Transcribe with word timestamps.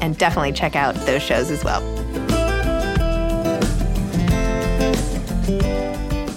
and 0.00 0.16
definitely 0.18 0.52
check 0.52 0.76
out 0.76 0.94
those 1.06 1.22
shows 1.22 1.50
as 1.50 1.64
well. 1.64 1.82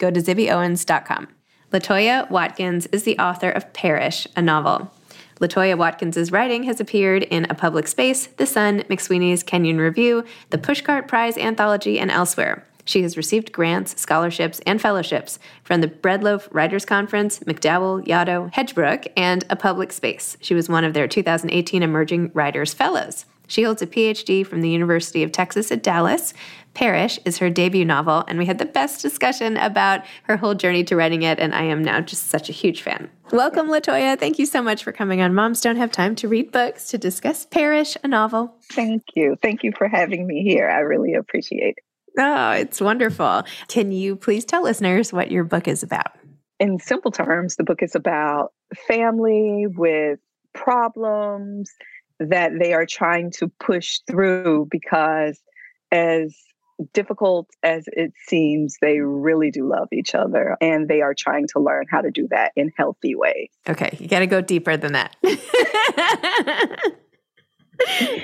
go 0.00 0.10
to 0.10 0.20
zibbyowens.com. 0.20 1.28
LaToya 1.72 2.28
Watkins 2.28 2.86
is 2.86 3.04
the 3.04 3.18
author 3.18 3.50
of 3.50 3.72
Perish, 3.72 4.26
a 4.34 4.42
novel. 4.42 4.90
LaToya 5.40 5.78
Watkins's 5.78 6.32
writing 6.32 6.64
has 6.64 6.80
appeared 6.80 7.22
in 7.22 7.46
A 7.48 7.54
Public 7.54 7.86
Space, 7.86 8.26
The 8.26 8.44
Sun, 8.44 8.80
McSweeney's 8.90 9.44
Kenyon 9.44 9.78
Review, 9.78 10.24
the 10.50 10.58
Pushcart 10.58 11.06
Prize 11.06 11.38
Anthology, 11.38 11.98
and 11.98 12.10
elsewhere. 12.10 12.66
She 12.84 13.02
has 13.02 13.16
received 13.16 13.52
grants, 13.52 13.98
scholarships, 14.00 14.60
and 14.66 14.80
fellowships 14.80 15.38
from 15.62 15.80
the 15.80 15.88
Breadloaf 15.88 16.48
Writers 16.50 16.84
Conference, 16.84 17.38
MacDowell, 17.40 18.04
Yaddo, 18.04 18.52
Hedgebrook, 18.52 19.06
and 19.16 19.44
A 19.48 19.54
Public 19.54 19.92
Space. 19.92 20.36
She 20.40 20.54
was 20.54 20.68
one 20.68 20.84
of 20.84 20.92
their 20.92 21.06
2018 21.06 21.82
Emerging 21.82 22.32
Writers 22.34 22.74
Fellows. 22.74 23.26
She 23.46 23.64
holds 23.64 23.82
a 23.82 23.86
PhD 23.86 24.46
from 24.46 24.60
the 24.60 24.70
University 24.70 25.22
of 25.24 25.32
Texas 25.32 25.72
at 25.72 25.82
Dallas. 25.82 26.32
Perish 26.74 27.18
is 27.24 27.38
her 27.38 27.50
debut 27.50 27.84
novel, 27.84 28.24
and 28.28 28.38
we 28.38 28.46
had 28.46 28.58
the 28.58 28.64
best 28.64 29.02
discussion 29.02 29.56
about 29.56 30.04
her 30.24 30.36
whole 30.36 30.54
journey 30.54 30.84
to 30.84 30.96
writing 30.96 31.22
it, 31.22 31.38
and 31.38 31.54
I 31.54 31.64
am 31.64 31.82
now 31.82 32.00
just 32.00 32.28
such 32.28 32.48
a 32.48 32.52
huge 32.52 32.82
fan. 32.82 33.10
Welcome, 33.32 33.68
LaToya. 33.68 34.18
Thank 34.18 34.38
you 34.38 34.46
so 34.46 34.62
much 34.62 34.84
for 34.84 34.92
coming 34.92 35.20
on 35.20 35.34
Moms 35.34 35.60
Don't 35.60 35.76
Have 35.76 35.92
Time 35.92 36.14
to 36.16 36.28
Read 36.28 36.52
Books 36.52 36.88
to 36.88 36.98
discuss 36.98 37.44
Perish, 37.46 37.96
a 38.02 38.08
novel. 38.08 38.54
Thank 38.72 39.02
you. 39.14 39.36
Thank 39.42 39.62
you 39.62 39.72
for 39.76 39.88
having 39.88 40.26
me 40.26 40.42
here. 40.42 40.68
I 40.68 40.78
really 40.80 41.14
appreciate 41.14 41.74
it. 41.76 41.84
Oh, 42.18 42.50
it's 42.52 42.80
wonderful. 42.80 43.44
Can 43.68 43.92
you 43.92 44.16
please 44.16 44.44
tell 44.44 44.62
listeners 44.62 45.12
what 45.12 45.30
your 45.30 45.44
book 45.44 45.68
is 45.68 45.82
about? 45.82 46.12
In 46.58 46.78
simple 46.78 47.10
terms, 47.10 47.56
the 47.56 47.64
book 47.64 47.82
is 47.82 47.94
about 47.94 48.52
family 48.86 49.66
with 49.66 50.18
problems 50.54 51.70
that 52.18 52.52
they 52.58 52.74
are 52.74 52.86
trying 52.86 53.30
to 53.30 53.48
push 53.60 54.00
through 54.08 54.68
because 54.70 55.40
as 55.90 56.36
difficult 56.92 57.48
as 57.62 57.84
it 57.88 58.12
seems, 58.26 58.76
they 58.80 59.00
really 59.00 59.50
do 59.50 59.68
love 59.68 59.88
each 59.92 60.14
other 60.14 60.56
and 60.60 60.88
they 60.88 61.00
are 61.02 61.14
trying 61.14 61.46
to 61.48 61.60
learn 61.60 61.86
how 61.90 62.00
to 62.00 62.10
do 62.10 62.28
that 62.30 62.52
in 62.56 62.70
healthy 62.76 63.14
ways. 63.14 63.50
Okay, 63.68 63.96
you 64.00 64.08
got 64.08 64.20
to 64.20 64.26
go 64.26 64.40
deeper 64.40 64.76
than 64.76 64.92
that. 64.92 65.16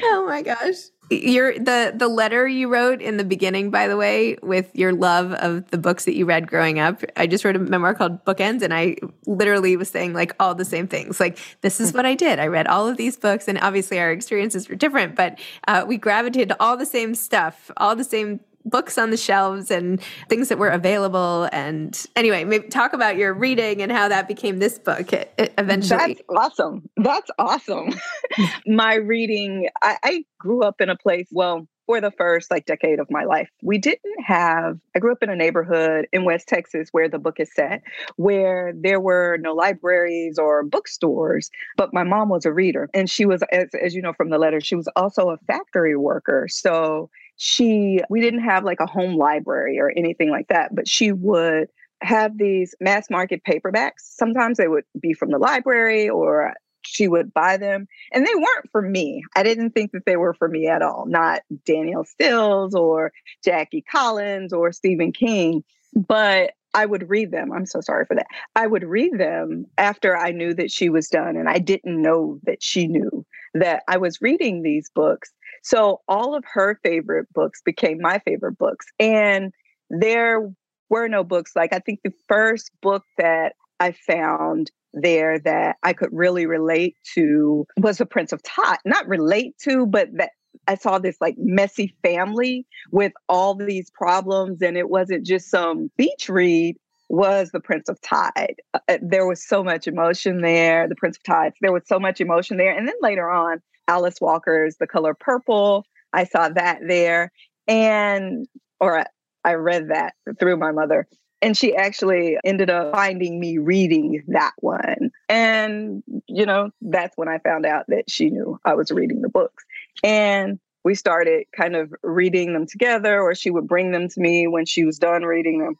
oh 0.02 0.24
my 0.26 0.42
gosh. 0.42 0.76
Your 1.08 1.56
the 1.56 1.92
the 1.94 2.08
letter 2.08 2.48
you 2.48 2.68
wrote 2.68 3.00
in 3.00 3.16
the 3.16 3.24
beginning, 3.24 3.70
by 3.70 3.86
the 3.86 3.96
way, 3.96 4.36
with 4.42 4.74
your 4.74 4.92
love 4.92 5.32
of 5.34 5.70
the 5.70 5.78
books 5.78 6.04
that 6.04 6.16
you 6.16 6.26
read 6.26 6.48
growing 6.48 6.80
up. 6.80 7.02
I 7.16 7.28
just 7.28 7.44
wrote 7.44 7.54
a 7.54 7.60
memoir 7.60 7.94
called 7.94 8.24
Bookends, 8.24 8.62
and 8.62 8.74
I 8.74 8.96
literally 9.24 9.76
was 9.76 9.88
saying 9.88 10.14
like 10.14 10.34
all 10.40 10.56
the 10.56 10.64
same 10.64 10.88
things. 10.88 11.20
Like 11.20 11.38
this 11.60 11.80
is 11.80 11.92
what 11.92 12.06
I 12.06 12.16
did. 12.16 12.40
I 12.40 12.48
read 12.48 12.66
all 12.66 12.88
of 12.88 12.96
these 12.96 13.16
books, 13.16 13.46
and 13.46 13.56
obviously 13.58 14.00
our 14.00 14.10
experiences 14.10 14.68
were 14.68 14.74
different, 14.74 15.14
but 15.14 15.38
uh, 15.68 15.84
we 15.86 15.96
gravitated 15.96 16.48
to 16.48 16.56
all 16.60 16.76
the 16.76 16.86
same 16.86 17.14
stuff, 17.14 17.70
all 17.76 17.94
the 17.94 18.02
same 18.02 18.40
books 18.66 18.98
on 18.98 19.10
the 19.10 19.16
shelves 19.16 19.70
and 19.70 20.00
things 20.28 20.48
that 20.48 20.58
were 20.58 20.68
available. 20.68 21.48
And 21.52 21.98
anyway, 22.16 22.44
maybe 22.44 22.68
talk 22.68 22.92
about 22.92 23.16
your 23.16 23.32
reading 23.32 23.80
and 23.80 23.90
how 23.90 24.08
that 24.08 24.28
became 24.28 24.58
this 24.58 24.78
book 24.78 25.12
eventually. 25.38 26.14
That's 26.14 26.22
awesome. 26.28 26.88
That's 26.96 27.30
awesome. 27.38 27.94
my 28.66 28.96
reading, 28.96 29.68
I, 29.82 29.96
I 30.02 30.24
grew 30.38 30.62
up 30.62 30.80
in 30.80 30.90
a 30.90 30.96
place, 30.96 31.28
well, 31.30 31.66
for 31.86 32.00
the 32.00 32.10
first 32.10 32.50
like 32.50 32.66
decade 32.66 32.98
of 32.98 33.06
my 33.10 33.24
life. 33.24 33.48
We 33.62 33.78
didn't 33.78 34.20
have, 34.24 34.78
I 34.94 34.98
grew 34.98 35.12
up 35.12 35.22
in 35.22 35.30
a 35.30 35.36
neighborhood 35.36 36.06
in 36.12 36.24
West 36.24 36.48
Texas 36.48 36.88
where 36.90 37.08
the 37.08 37.18
book 37.18 37.38
is 37.38 37.54
set, 37.54 37.82
where 38.16 38.72
there 38.74 39.00
were 39.00 39.38
no 39.40 39.54
libraries 39.54 40.38
or 40.38 40.64
bookstores, 40.64 41.50
but 41.76 41.94
my 41.94 42.02
mom 42.02 42.28
was 42.28 42.44
a 42.44 42.52
reader. 42.52 42.90
And 42.92 43.08
she 43.08 43.24
was, 43.24 43.42
as, 43.52 43.68
as 43.80 43.94
you 43.94 44.02
know 44.02 44.12
from 44.12 44.30
the 44.30 44.38
letter, 44.38 44.60
she 44.60 44.74
was 44.74 44.88
also 44.96 45.30
a 45.30 45.38
factory 45.46 45.96
worker. 45.96 46.48
So 46.50 47.08
she, 47.36 48.00
we 48.08 48.20
didn't 48.20 48.44
have 48.44 48.64
like 48.64 48.80
a 48.80 48.86
home 48.86 49.16
library 49.16 49.78
or 49.78 49.92
anything 49.96 50.30
like 50.30 50.48
that, 50.48 50.74
but 50.74 50.88
she 50.88 51.12
would 51.12 51.68
have 52.02 52.36
these 52.38 52.74
mass 52.80 53.08
market 53.10 53.42
paperbacks. 53.44 54.00
Sometimes 54.00 54.58
they 54.58 54.68
would 54.68 54.84
be 55.00 55.12
from 55.12 55.30
the 55.30 55.38
library 55.38 56.08
or 56.08 56.52
she 56.86 57.08
would 57.08 57.34
buy 57.34 57.56
them 57.56 57.86
and 58.12 58.26
they 58.26 58.34
weren't 58.34 58.70
for 58.70 58.82
me. 58.82 59.22
I 59.34 59.42
didn't 59.42 59.70
think 59.72 59.92
that 59.92 60.06
they 60.06 60.16
were 60.16 60.34
for 60.34 60.48
me 60.48 60.68
at 60.68 60.82
all 60.82 61.04
not 61.06 61.42
Danielle 61.64 62.04
Steels 62.04 62.74
or 62.74 63.12
jackie 63.44 63.84
collins 63.90 64.52
or 64.52 64.72
stephen 64.72 65.12
king 65.12 65.64
but 65.94 66.52
i 66.74 66.86
would 66.86 67.08
read 67.08 67.30
them. 67.30 67.52
I'm 67.52 67.66
so 67.66 67.80
sorry 67.80 68.04
for 68.04 68.14
that. 68.14 68.26
I 68.54 68.66
would 68.66 68.84
read 68.84 69.18
them 69.18 69.66
after 69.78 70.16
i 70.16 70.30
knew 70.30 70.54
that 70.54 70.70
she 70.70 70.88
was 70.88 71.08
done 71.08 71.36
and 71.36 71.48
i 71.48 71.58
didn't 71.58 72.00
know 72.00 72.38
that 72.44 72.62
she 72.62 72.86
knew 72.86 73.26
that 73.54 73.82
i 73.88 73.96
was 73.96 74.22
reading 74.22 74.62
these 74.62 74.90
books 74.94 75.32
so 75.62 76.00
all 76.08 76.34
of 76.34 76.44
her 76.52 76.78
favorite 76.82 77.26
books 77.32 77.62
became 77.64 77.98
my 78.00 78.18
favorite 78.20 78.58
books 78.58 78.86
and 78.98 79.52
there 79.90 80.50
were 80.90 81.08
no 81.08 81.22
books 81.24 81.52
like 81.54 81.72
i 81.72 81.78
think 81.78 82.00
the 82.04 82.12
first 82.28 82.70
book 82.80 83.02
that 83.18 83.54
i 83.80 83.92
found 83.92 84.70
there 84.96 85.38
that 85.38 85.76
I 85.82 85.92
could 85.92 86.08
really 86.10 86.46
relate 86.46 86.96
to 87.14 87.66
was 87.76 87.98
the 87.98 88.06
Prince 88.06 88.32
of 88.32 88.42
Tide. 88.42 88.78
Not 88.84 89.06
relate 89.06 89.56
to, 89.64 89.86
but 89.86 90.08
that 90.14 90.30
I 90.66 90.74
saw 90.74 90.98
this 90.98 91.18
like 91.20 91.36
messy 91.38 91.94
family 92.02 92.66
with 92.90 93.12
all 93.28 93.54
these 93.54 93.90
problems, 93.90 94.62
and 94.62 94.76
it 94.76 94.88
wasn't 94.88 95.24
just 95.24 95.50
some 95.50 95.90
beach 95.96 96.28
read. 96.28 96.76
Was 97.08 97.50
the 97.50 97.60
Prince 97.60 97.88
of 97.88 98.00
Tide? 98.00 98.56
Uh, 98.74 98.80
uh, 98.88 98.98
there 99.00 99.26
was 99.26 99.46
so 99.46 99.62
much 99.62 99.86
emotion 99.86 100.40
there. 100.40 100.88
The 100.88 100.96
Prince 100.96 101.18
of 101.18 101.22
Tides. 101.22 101.54
There 101.60 101.72
was 101.72 101.84
so 101.86 102.00
much 102.00 102.20
emotion 102.20 102.56
there, 102.56 102.76
and 102.76 102.88
then 102.88 102.96
later 103.00 103.30
on, 103.30 103.62
Alice 103.88 104.20
Walker's 104.20 104.76
The 104.76 104.86
Color 104.86 105.14
Purple. 105.14 105.84
I 106.12 106.24
saw 106.24 106.48
that 106.48 106.80
there, 106.86 107.32
and 107.66 108.46
or 108.80 109.04
I 109.44 109.54
read 109.54 109.88
that 109.88 110.14
through 110.38 110.56
my 110.56 110.72
mother, 110.72 111.06
and 111.42 111.56
she 111.56 111.76
actually 111.76 112.36
ended 112.44 112.70
up 112.70 112.92
finding 112.92 113.38
me 113.38 113.58
reading 113.58 114.22
that 114.28 114.52
one. 114.58 115.10
And, 115.28 116.02
you 116.26 116.46
know, 116.46 116.70
that's 116.80 117.16
when 117.16 117.28
I 117.28 117.38
found 117.38 117.66
out 117.66 117.84
that 117.88 118.10
she 118.10 118.30
knew 118.30 118.58
I 118.64 118.74
was 118.74 118.90
reading 118.90 119.20
the 119.20 119.28
books. 119.28 119.64
And 120.02 120.58
we 120.84 120.94
started 120.94 121.46
kind 121.56 121.76
of 121.76 121.94
reading 122.02 122.52
them 122.52 122.66
together, 122.66 123.20
or 123.20 123.34
she 123.34 123.50
would 123.50 123.68
bring 123.68 123.92
them 123.92 124.08
to 124.08 124.20
me 124.20 124.46
when 124.46 124.66
she 124.66 124.84
was 124.84 124.98
done 124.98 125.22
reading 125.22 125.60
them. 125.60 125.76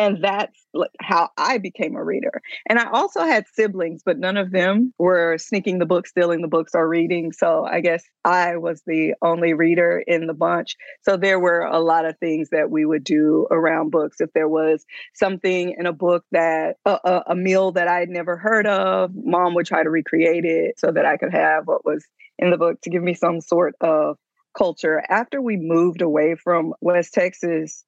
And 0.00 0.24
that's 0.24 0.58
how 0.98 1.28
I 1.36 1.58
became 1.58 1.94
a 1.94 2.02
reader. 2.02 2.40
And 2.66 2.78
I 2.78 2.88
also 2.90 3.20
had 3.20 3.44
siblings, 3.52 4.00
but 4.02 4.18
none 4.18 4.38
of 4.38 4.50
them 4.50 4.94
were 4.98 5.36
sneaking 5.36 5.78
the 5.78 5.84
books, 5.84 6.08
stealing 6.08 6.40
the 6.40 6.48
books, 6.48 6.72
or 6.74 6.88
reading. 6.88 7.32
So 7.32 7.66
I 7.70 7.82
guess 7.82 8.02
I 8.24 8.56
was 8.56 8.82
the 8.86 9.12
only 9.20 9.52
reader 9.52 10.02
in 10.06 10.26
the 10.26 10.32
bunch. 10.32 10.76
So 11.02 11.18
there 11.18 11.38
were 11.38 11.60
a 11.60 11.80
lot 11.80 12.06
of 12.06 12.16
things 12.16 12.48
that 12.48 12.70
we 12.70 12.86
would 12.86 13.04
do 13.04 13.46
around 13.50 13.90
books. 13.90 14.22
If 14.22 14.32
there 14.32 14.48
was 14.48 14.86
something 15.12 15.74
in 15.78 15.84
a 15.84 15.92
book 15.92 16.24
that 16.32 16.76
a, 16.86 17.22
a 17.26 17.36
meal 17.36 17.72
that 17.72 17.86
I 17.86 18.00
had 18.00 18.08
never 18.08 18.38
heard 18.38 18.66
of, 18.66 19.10
mom 19.14 19.54
would 19.56 19.66
try 19.66 19.82
to 19.82 19.90
recreate 19.90 20.46
it 20.46 20.80
so 20.80 20.90
that 20.92 21.04
I 21.04 21.18
could 21.18 21.32
have 21.34 21.66
what 21.66 21.84
was 21.84 22.06
in 22.38 22.48
the 22.48 22.56
book 22.56 22.80
to 22.84 22.90
give 22.90 23.02
me 23.02 23.12
some 23.12 23.42
sort 23.42 23.74
of 23.82 24.16
culture. 24.56 25.02
After 25.10 25.42
we 25.42 25.58
moved 25.58 26.00
away 26.00 26.36
from 26.36 26.72
West 26.80 27.12
Texas, 27.12 27.84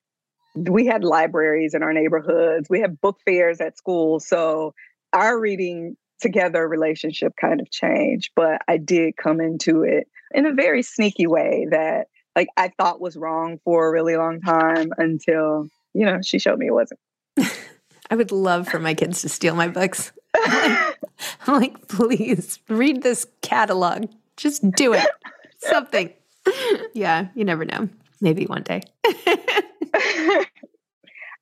we 0.54 0.86
had 0.86 1.04
libraries 1.04 1.74
in 1.74 1.82
our 1.82 1.92
neighborhoods, 1.92 2.68
we 2.68 2.80
had 2.80 3.00
book 3.00 3.18
fairs 3.24 3.60
at 3.60 3.76
school. 3.76 4.20
So 4.20 4.74
our 5.12 5.38
reading 5.38 5.96
together 6.20 6.66
relationship 6.66 7.34
kind 7.40 7.60
of 7.60 7.70
changed, 7.70 8.30
but 8.36 8.62
I 8.68 8.76
did 8.76 9.16
come 9.16 9.40
into 9.40 9.82
it 9.82 10.06
in 10.32 10.46
a 10.46 10.52
very 10.52 10.82
sneaky 10.82 11.26
way 11.26 11.66
that 11.70 12.06
like 12.36 12.48
I 12.56 12.70
thought 12.78 13.00
was 13.00 13.16
wrong 13.16 13.58
for 13.64 13.88
a 13.88 13.90
really 13.90 14.16
long 14.16 14.40
time 14.40 14.90
until, 14.96 15.68
you 15.94 16.06
know, 16.06 16.20
she 16.22 16.38
showed 16.38 16.58
me 16.58 16.68
it 16.68 16.72
wasn't. 16.72 17.00
I 18.10 18.16
would 18.16 18.32
love 18.32 18.68
for 18.68 18.78
my 18.78 18.94
kids 18.94 19.22
to 19.22 19.28
steal 19.28 19.54
my 19.54 19.68
books. 19.68 20.12
I'm 20.34 21.60
like, 21.60 21.88
please 21.88 22.58
read 22.68 23.02
this 23.02 23.26
catalog. 23.42 24.06
Just 24.36 24.68
do 24.72 24.92
it. 24.94 25.06
Something. 25.58 26.12
yeah, 26.94 27.28
you 27.34 27.44
never 27.44 27.64
know. 27.64 27.88
Maybe 28.22 28.46
one 28.46 28.62
day. 28.62 28.80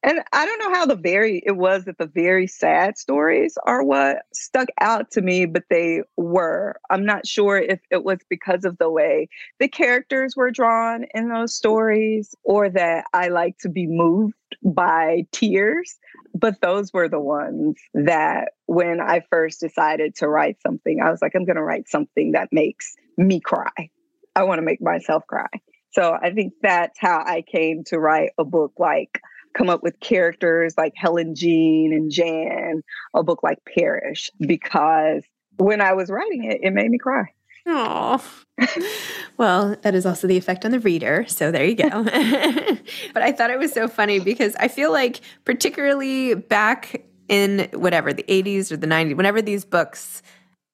and 0.03 0.21
I 0.32 0.47
don't 0.47 0.59
know 0.61 0.73
how 0.73 0.87
the 0.87 0.97
very 0.97 1.43
it 1.44 1.59
was 1.59 1.85
that 1.85 1.99
the 1.99 2.06
very 2.06 2.47
sad 2.47 2.97
stories 2.97 3.59
are 3.67 3.85
what 3.85 4.23
stuck 4.32 4.69
out 4.81 5.11
to 5.11 5.21
me, 5.21 5.44
but 5.44 5.65
they 5.69 6.00
were. 6.17 6.77
I'm 6.88 7.05
not 7.05 7.27
sure 7.27 7.59
if 7.59 7.81
it 7.91 8.03
was 8.03 8.21
because 8.31 8.65
of 8.65 8.79
the 8.79 8.91
way 8.91 9.29
the 9.59 9.69
characters 9.69 10.35
were 10.37 10.50
drawn 10.50 11.05
in 11.15 11.29
those 11.29 11.55
stories 11.55 12.35
or 12.44 12.71
that 12.71 13.05
I 13.12 13.29
like 13.29 13.59
to 13.59 13.69
be 13.69 13.87
moved 13.87 14.32
by 14.62 15.27
tears, 15.32 15.99
but 16.35 16.62
those 16.62 16.94
were 16.94 17.11
the 17.11 17.21
ones 17.21 17.77
that 17.93 18.53
when 18.65 19.03
I 19.03 19.21
first 19.29 19.61
decided 19.61 20.15
to 20.17 20.29
write 20.29 20.56
something, 20.62 21.03
I 21.03 21.11
was 21.11 21.21
like, 21.21 21.32
I'm 21.35 21.44
going 21.44 21.56
to 21.56 21.62
write 21.62 21.91
something 21.91 22.32
that 22.32 22.49
makes 22.53 22.97
me 23.19 23.38
cry. 23.38 23.91
I 24.35 24.44
want 24.44 24.61
to 24.61 24.65
make 24.65 24.81
myself 24.81 25.27
cry. 25.27 25.49
So 25.93 26.17
I 26.21 26.31
think 26.31 26.55
that's 26.63 26.99
how 26.99 27.19
I 27.19 27.43
came 27.43 27.85
to 27.85 27.99
write 27.99 28.31
a 28.39 28.45
book 28.45 28.73
like 28.79 29.21
come 29.57 29.69
up 29.69 29.83
with 29.83 29.99
characters 30.01 30.75
like 30.79 30.93
Helen 30.97 31.35
Jean 31.35 31.93
and 31.93 32.11
Jan, 32.11 32.83
a 33.15 33.23
book 33.23 33.43
like 33.43 33.59
Perish, 33.65 34.31
because 34.41 35.25
when 35.57 35.81
I 35.81 35.93
was 35.93 36.11
writing 36.11 36.45
it, 36.45 36.61
it 36.63 36.73
made 36.73 36.91
me 36.91 36.99
cry. 36.99 37.25
Oh, 37.67 38.25
well, 39.37 39.77
that 39.83 39.95
is 39.95 40.07
also 40.07 40.27
the 40.27 40.37
effect 40.37 40.65
on 40.65 40.71
the 40.71 40.81
reader. 40.81 41.25
So 41.29 41.51
there 41.51 41.65
you 41.65 41.77
go. 41.77 41.89
but 43.13 43.23
I 43.23 43.33
thought 43.33 43.51
it 43.51 43.59
was 43.59 43.73
so 43.73 43.87
funny 43.87 44.19
because 44.19 44.57
I 44.57 44.69
feel 44.69 44.93
like, 44.93 45.21
particularly 45.45 46.35
back 46.35 47.05
in 47.29 47.69
whatever 47.75 48.13
the 48.13 48.25
80s 48.25 48.73
or 48.73 48.77
the 48.77 48.87
90s, 48.87 49.17
whenever 49.17 49.43
these 49.43 49.65
books 49.65 50.23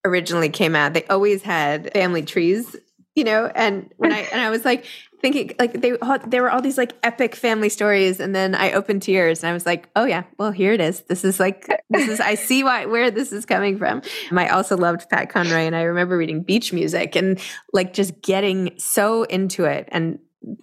originally 0.05 0.49
came 0.49 0.77
out, 0.77 0.95
they 0.95 1.05
always 1.07 1.43
had 1.43 1.93
family 1.93 2.23
trees 2.23 2.77
you 3.17 3.25
know 3.25 3.51
and 3.55 3.91
when 3.97 4.13
i 4.13 4.19
and 4.31 4.41
i 4.41 4.51
was 4.51 4.65
like 4.65 4.85
thinking 5.21 5.55
like 5.59 5.81
they 5.81 5.97
there 6.27 6.43
were 6.43 6.51
all 6.51 6.61
these 6.61 6.79
like 6.79 6.95
epic 7.03 7.35
family 7.35 7.69
stories 7.69 8.21
and 8.21 8.35
then 8.35 8.55
i 8.55 8.73
opened 8.73 9.03
tears 9.03 9.43
and 9.43 9.51
i 9.51 9.53
was 9.53 9.67
like 9.67 9.89
oh 9.97 10.05
yeah 10.05 10.25
well 10.39 10.51
here 10.51 10.73
it 10.73 10.81
is. 10.81 11.01
This 11.03 11.25
is 11.25 11.41
like 11.41 11.67
this 11.91 12.09
is 12.09 12.21
i 12.21 12.35
see 12.35 12.65
why 12.65 12.87
where 12.87 13.11
this 13.11 13.33
is 13.33 13.47
coming 13.47 13.79
from. 13.79 14.03
And 14.31 14.39
i 14.39 14.49
also 14.49 14.77
loved 14.77 15.09
pat 15.09 15.31
conroy 15.31 15.61
and 15.61 15.77
i 15.77 15.83
remember 15.83 16.17
reading 16.17 16.43
beach 16.43 16.73
music 16.73 17.17
and 17.17 17.41
like 17.73 17.93
just 17.93 18.21
getting 18.23 18.75
so 18.79 19.25
into 19.25 19.65
it 19.65 19.89
and 19.93 20.19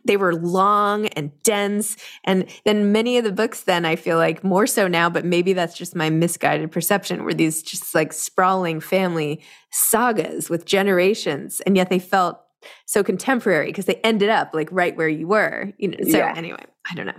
they 0.06 0.18
were 0.18 0.36
long 0.36 1.08
and 1.08 1.32
dense 1.44 1.98
and 2.24 2.46
then 2.64 2.92
many 2.92 3.18
of 3.18 3.24
the 3.24 3.32
books 3.32 3.64
then 3.64 3.86
i 3.86 3.96
feel 3.96 4.18
like 4.18 4.44
more 4.44 4.66
so 4.66 4.88
now 4.88 5.10
but 5.10 5.26
maybe 5.26 5.52
that's 5.54 5.78
just 5.78 5.96
my 5.96 6.10
misguided 6.10 6.72
perception 6.72 7.24
were 7.24 7.34
these 7.34 7.62
just 7.62 7.94
like 7.94 8.14
sprawling 8.14 8.80
family 8.80 9.42
sagas 9.72 10.50
with 10.50 10.66
generations 10.66 11.60
and 11.62 11.76
yet 11.76 11.90
they 11.90 12.00
felt 12.00 12.43
so 12.86 13.04
contemporary 13.04 13.68
because 13.68 13.86
they 13.86 13.96
ended 14.04 14.30
up 14.30 14.52
like 14.54 14.70
right 14.72 14.96
where 14.96 15.10
you 15.10 15.28
were 15.28 15.72
you 15.78 15.90
know 15.90 15.98
so 16.04 16.18
yeah. 16.18 16.34
anyway 16.36 16.64
i 16.90 16.96
don't 16.96 17.06
know 17.06 17.14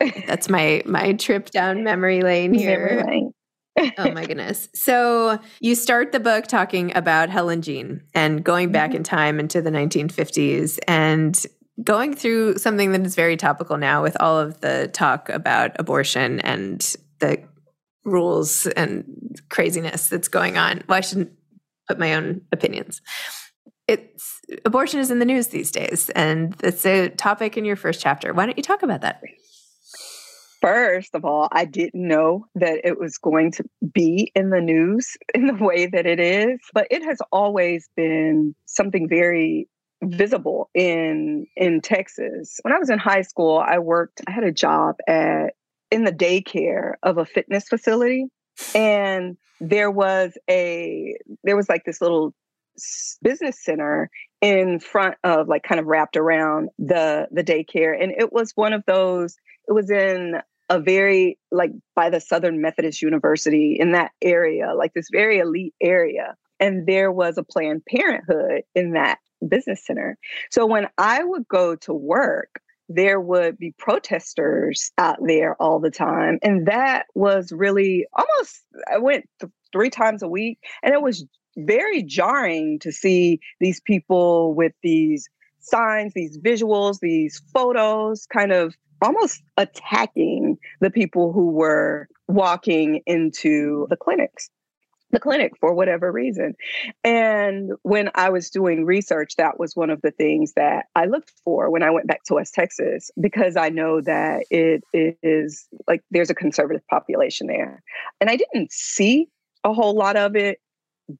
that's 0.26 0.48
my 0.48 0.82
my 0.86 1.12
trip 1.14 1.50
down 1.50 1.82
memory 1.84 2.22
lane 2.22 2.54
here 2.54 2.96
memory 2.96 3.12
lane. 3.12 3.32
oh 3.98 4.10
my 4.12 4.24
goodness. 4.24 4.68
So 4.74 5.38
you 5.60 5.74
start 5.74 6.12
the 6.12 6.20
book 6.20 6.46
talking 6.46 6.96
about 6.96 7.28
Helen 7.28 7.60
Jean 7.60 8.02
and 8.14 8.42
going 8.42 8.72
back 8.72 8.90
mm-hmm. 8.90 8.98
in 8.98 9.02
time 9.02 9.38
into 9.38 9.60
the 9.60 9.70
1950s 9.70 10.78
and 10.88 11.38
going 11.82 12.14
through 12.14 12.56
something 12.58 12.92
that 12.92 13.04
is 13.04 13.14
very 13.14 13.36
topical 13.36 13.76
now 13.76 14.02
with 14.02 14.16
all 14.20 14.38
of 14.38 14.60
the 14.60 14.88
talk 14.92 15.28
about 15.28 15.72
abortion 15.78 16.40
and 16.40 16.96
the 17.18 17.42
rules 18.04 18.66
and 18.68 19.40
craziness 19.50 20.08
that's 20.08 20.28
going 20.28 20.56
on. 20.56 20.82
Well, 20.88 20.98
I 20.98 21.02
shouldn't 21.02 21.32
put 21.88 21.98
my 21.98 22.14
own 22.14 22.42
opinions. 22.52 23.02
It's 23.88 24.40
abortion 24.64 25.00
is 25.00 25.10
in 25.10 25.20
the 25.20 25.24
news 25.24 25.48
these 25.48 25.70
days, 25.70 26.10
and 26.10 26.56
it's 26.62 26.84
a 26.84 27.08
topic 27.08 27.56
in 27.56 27.64
your 27.64 27.76
first 27.76 28.00
chapter. 28.00 28.32
Why 28.32 28.46
don't 28.46 28.56
you 28.56 28.62
talk 28.62 28.82
about 28.82 29.02
that? 29.02 29.22
First 30.60 31.14
of 31.14 31.24
all, 31.24 31.48
I 31.52 31.64
didn't 31.64 32.08
know 32.08 32.46
that 32.56 32.80
it 32.82 32.98
was 32.98 33.18
going 33.18 33.52
to 33.52 33.64
be 33.92 34.32
in 34.34 34.50
the 34.50 34.60
news 34.60 35.16
in 35.34 35.46
the 35.46 35.54
way 35.54 35.86
that 35.86 36.06
it 36.06 36.18
is, 36.18 36.58
but 36.74 36.88
it 36.90 37.02
has 37.04 37.18
always 37.30 37.88
been 37.96 38.54
something 38.66 39.08
very 39.08 39.68
visible 40.02 40.68
in 40.74 41.46
in 41.56 41.80
Texas. 41.80 42.58
When 42.62 42.74
I 42.74 42.78
was 42.78 42.90
in 42.90 42.98
high 42.98 43.22
school, 43.22 43.62
I 43.64 43.78
worked 43.78 44.20
I 44.26 44.32
had 44.32 44.44
a 44.44 44.52
job 44.52 44.96
at 45.06 45.54
in 45.90 46.04
the 46.04 46.12
daycare 46.12 46.94
of 47.04 47.18
a 47.18 47.24
fitness 47.24 47.68
facility 47.68 48.26
and 48.74 49.36
there 49.60 49.90
was 49.90 50.36
a 50.50 51.16
there 51.44 51.56
was 51.56 51.68
like 51.68 51.84
this 51.84 52.00
little 52.00 52.34
business 53.22 53.62
center 53.62 54.10
in 54.40 54.80
front 54.80 55.16
of 55.24 55.48
like 55.48 55.62
kind 55.62 55.80
of 55.80 55.86
wrapped 55.86 56.16
around 56.16 56.68
the 56.78 57.26
the 57.30 57.42
daycare 57.42 57.94
and 58.00 58.12
it 58.12 58.32
was 58.32 58.52
one 58.54 58.72
of 58.72 58.82
those 58.86 59.36
it 59.68 59.72
was 59.72 59.90
in 59.90 60.36
a 60.68 60.80
very 60.80 61.38
like 61.50 61.70
by 61.94 62.10
the 62.10 62.20
Southern 62.20 62.60
Methodist 62.60 63.02
University 63.02 63.76
in 63.78 63.92
that 63.92 64.12
area, 64.20 64.74
like 64.74 64.92
this 64.94 65.08
very 65.10 65.38
elite 65.38 65.74
area. 65.80 66.34
And 66.58 66.86
there 66.86 67.12
was 67.12 67.38
a 67.38 67.44
Planned 67.44 67.82
Parenthood 67.86 68.62
in 68.74 68.92
that 68.92 69.18
business 69.46 69.84
center. 69.84 70.16
So 70.50 70.66
when 70.66 70.88
I 70.96 71.22
would 71.22 71.46
go 71.46 71.76
to 71.76 71.92
work, 71.92 72.60
there 72.88 73.20
would 73.20 73.58
be 73.58 73.74
protesters 73.78 74.90
out 74.96 75.18
there 75.24 75.60
all 75.60 75.80
the 75.80 75.90
time. 75.90 76.38
And 76.42 76.66
that 76.66 77.06
was 77.14 77.52
really 77.52 78.06
almost, 78.12 78.60
I 78.90 78.98
went 78.98 79.28
th- 79.40 79.52
three 79.72 79.90
times 79.90 80.22
a 80.22 80.28
week, 80.28 80.58
and 80.82 80.94
it 80.94 81.02
was 81.02 81.26
very 81.56 82.02
jarring 82.02 82.78
to 82.80 82.92
see 82.92 83.40
these 83.60 83.80
people 83.80 84.54
with 84.54 84.72
these 84.82 85.28
signs, 85.60 86.12
these 86.14 86.38
visuals, 86.38 87.00
these 87.00 87.42
photos 87.52 88.26
kind 88.26 88.52
of 88.52 88.74
almost 89.02 89.42
attacking 89.56 90.58
the 90.80 90.90
people 90.90 91.32
who 91.32 91.50
were 91.50 92.08
walking 92.28 93.02
into 93.06 93.86
the 93.90 93.96
clinics 93.96 94.50
the 95.10 95.20
clinic 95.20 95.52
for 95.60 95.72
whatever 95.72 96.10
reason. 96.10 96.54
And 97.04 97.72
when 97.82 98.10
I 98.14 98.30
was 98.30 98.50
doing 98.50 98.84
research, 98.84 99.36
that 99.36 99.58
was 99.58 99.76
one 99.76 99.90
of 99.90 100.02
the 100.02 100.10
things 100.10 100.52
that 100.56 100.86
I 100.94 101.06
looked 101.06 101.32
for 101.44 101.70
when 101.70 101.82
I 101.82 101.90
went 101.90 102.06
back 102.06 102.24
to 102.24 102.34
West 102.34 102.54
Texas, 102.54 103.10
because 103.20 103.56
I 103.56 103.68
know 103.68 104.00
that 104.00 104.44
it 104.50 104.82
is 104.92 105.68
like 105.86 106.02
there's 106.10 106.30
a 106.30 106.34
conservative 106.34 106.86
population 106.88 107.46
there. 107.46 107.82
And 108.20 108.28
I 108.28 108.36
didn't 108.36 108.72
see 108.72 109.28
a 109.64 109.72
whole 109.72 109.94
lot 109.94 110.16
of 110.16 110.36
it. 110.36 110.58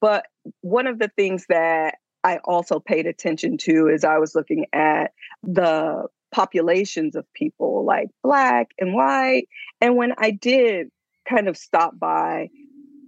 But 0.01 0.27
one 0.61 0.87
of 0.87 0.99
the 0.99 1.11
things 1.17 1.47
that 1.49 1.97
I 2.25 2.39
also 2.45 2.81
paid 2.81 3.07
attention 3.07 3.57
to 3.59 3.89
is 3.89 4.05
I 4.05 4.19
was 4.19 4.35
looking 4.35 4.67
at 4.73 5.13
the 5.43 6.07
populations 6.33 7.15
of 7.15 7.25
people 7.35 7.85
like 7.85 8.09
black 8.23 8.69
and 8.79 8.95
white. 8.95 9.49
And 9.81 9.97
when 9.97 10.13
I 10.19 10.33
did 10.33 10.89
kind 11.29 11.49
of 11.49 11.57
stop 11.57 11.99
by 11.99 12.49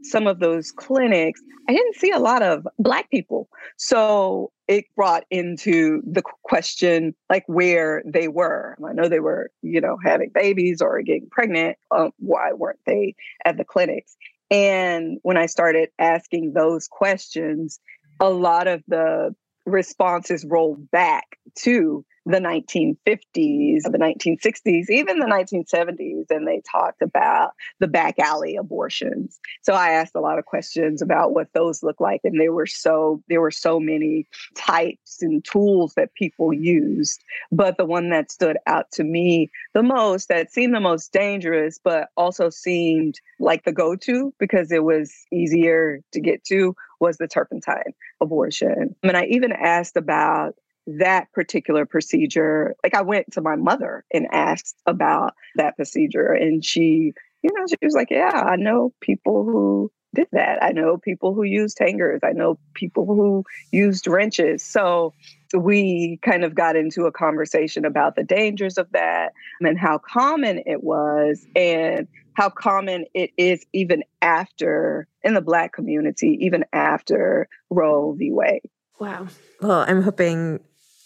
some 0.03 0.27
of 0.27 0.39
those 0.39 0.71
clinics, 0.71 1.41
I 1.69 1.73
didn't 1.73 1.97
see 1.97 2.11
a 2.11 2.19
lot 2.19 2.43
of 2.43 2.67
Black 2.79 3.11
people. 3.11 3.49
So 3.77 4.53
it 4.69 4.87
brought 4.97 5.25
into 5.31 6.03
the 6.11 6.23
question 6.43 7.15
like 7.29 7.45
where 7.47 8.03
they 8.07 8.29
were. 8.29 8.77
I 8.87 8.93
know 8.95 9.09
they 9.09 9.21
were, 9.21 9.51
you 9.63 9.81
know, 9.81 9.99
having 10.03 10.31
babies 10.33 10.81
or 10.81 11.01
getting 11.03 11.29
pregnant. 11.31 11.77
Um, 11.91 12.13
why 12.19 12.53
weren't 12.53 12.81
they 12.87 13.15
at 13.45 13.59
the 13.59 13.65
clinics? 13.65 14.17
And 14.51 15.19
when 15.23 15.37
I 15.37 15.47
started 15.47 15.91
asking 15.99 16.53
those 16.55 16.89
questions, 16.89 17.81
a 18.21 18.31
lot 18.31 18.67
of 18.67 18.83
the 18.89 19.35
responses 19.69 20.45
rolled 20.45 20.91
back 20.91 21.39
to 21.57 22.05
the 22.29 22.39
1950s, 22.41 23.83
the 23.85 23.99
1960s, 23.99 24.91
even 24.91 25.19
the 25.19 25.25
1970s, 25.25 26.27
and 26.31 26.47
they 26.47 26.61
talked 26.71 27.01
about 27.01 27.53
the 27.81 27.89
back 27.89 28.19
alley 28.19 28.55
abortions. 28.57 29.41
So 29.63 29.73
I 29.73 29.93
asked 29.93 30.15
a 30.15 30.21
lot 30.21 30.39
of 30.39 30.45
questions 30.45 31.01
about 31.01 31.33
what 31.33 31.49
those 31.55 31.83
look 31.83 32.01
like, 32.01 32.21
and 32.25 32.39
there 32.39 32.53
were 32.53 32.67
so 32.67 33.23
there 33.29 33.41
were 33.41 33.51
so 33.51 33.81
many 33.81 34.27
types 34.55 35.23
and 35.23 35.43
tools 35.43 35.95
that 35.95 36.15
people 36.15 36.53
used. 36.53 37.25
But 37.51 37.79
the 37.79 37.87
one 37.87 38.11
that 38.11 38.31
stood 38.31 38.59
out 38.67 38.91
to 38.93 39.05
me 39.05 39.51
the 39.73 39.83
most, 39.83 40.29
that 40.29 40.53
seemed 40.53 40.75
the 40.75 40.81
most 40.81 41.13
dangerous, 41.13 41.81
but 41.83 42.09
also 42.15 42.51
seemed 42.51 43.21
like 43.41 43.65
the 43.65 43.73
go-to 43.73 44.35
because 44.39 44.71
it 44.71 44.85
was 44.85 45.15
easier 45.33 46.01
to 46.13 46.21
get 46.21 46.45
to, 46.45 46.77
was 47.01 47.17
the 47.17 47.29
turpentine 47.29 47.95
abortion. 48.21 48.95
I 49.03 49.07
mean, 49.07 49.17
I 49.17 49.27
even 49.27 49.53
asked 49.53 49.97
about 49.97 50.55
that 50.87 51.31
particular 51.33 51.85
procedure. 51.85 52.75
Like 52.83 52.95
I 52.95 53.03
went 53.03 53.33
to 53.33 53.41
my 53.41 53.57
mother 53.57 54.05
and 54.13 54.27
asked 54.33 54.77
about 54.87 55.35
that 55.57 55.77
procedure, 55.77 56.33
and 56.33 56.65
she, 56.65 57.13
you 57.43 57.51
know, 57.53 57.67
she 57.69 57.77
was 57.83 57.95
like, 57.95 58.11
"Yeah, 58.11 58.45
I 58.47 58.57
know 58.57 58.93
people 59.01 59.45
who 59.45 59.93
did 60.15 60.29
that. 60.33 60.63
I 60.63 60.73
know 60.73 60.97
people 60.97 61.35
who 61.35 61.43
used 61.43 61.79
hangers. 61.79 62.21
I 62.25 62.33
know 62.33 62.59
people 62.75 63.07
who 63.07 63.45
used 63.71 64.07
wrenches." 64.07 64.63
So 64.63 65.13
we 65.55 66.19
kind 66.23 66.45
of 66.45 66.55
got 66.55 66.77
into 66.77 67.07
a 67.07 67.13
conversation 67.13 67.85
about 67.85 68.17
the 68.17 68.25
dangers 68.25 68.79
of 68.79 68.91
that 68.93 69.33
and 69.61 69.79
how 69.79 69.99
common 69.99 70.63
it 70.67 70.83
was 70.83 71.47
and 71.57 72.07
how 72.35 72.51
common 72.51 73.05
it 73.15 73.31
is 73.37 73.65
even 73.73 74.03
after 74.23 75.07
in 75.23 75.35
the 75.35 75.41
black 75.41 75.73
community 75.73 76.39
even 76.41 76.65
after 76.73 77.49
roe 77.71 78.13
v. 78.13 78.31
Wade. 78.31 78.63
Wow. 79.01 79.29
Well 79.61 79.85
i'm 79.89 80.03
hoping 80.03 80.61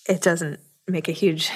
it 0.08 0.20
doesn't 0.20 0.60
make 0.88 1.08
a 1.08 1.12
huge 1.12 1.50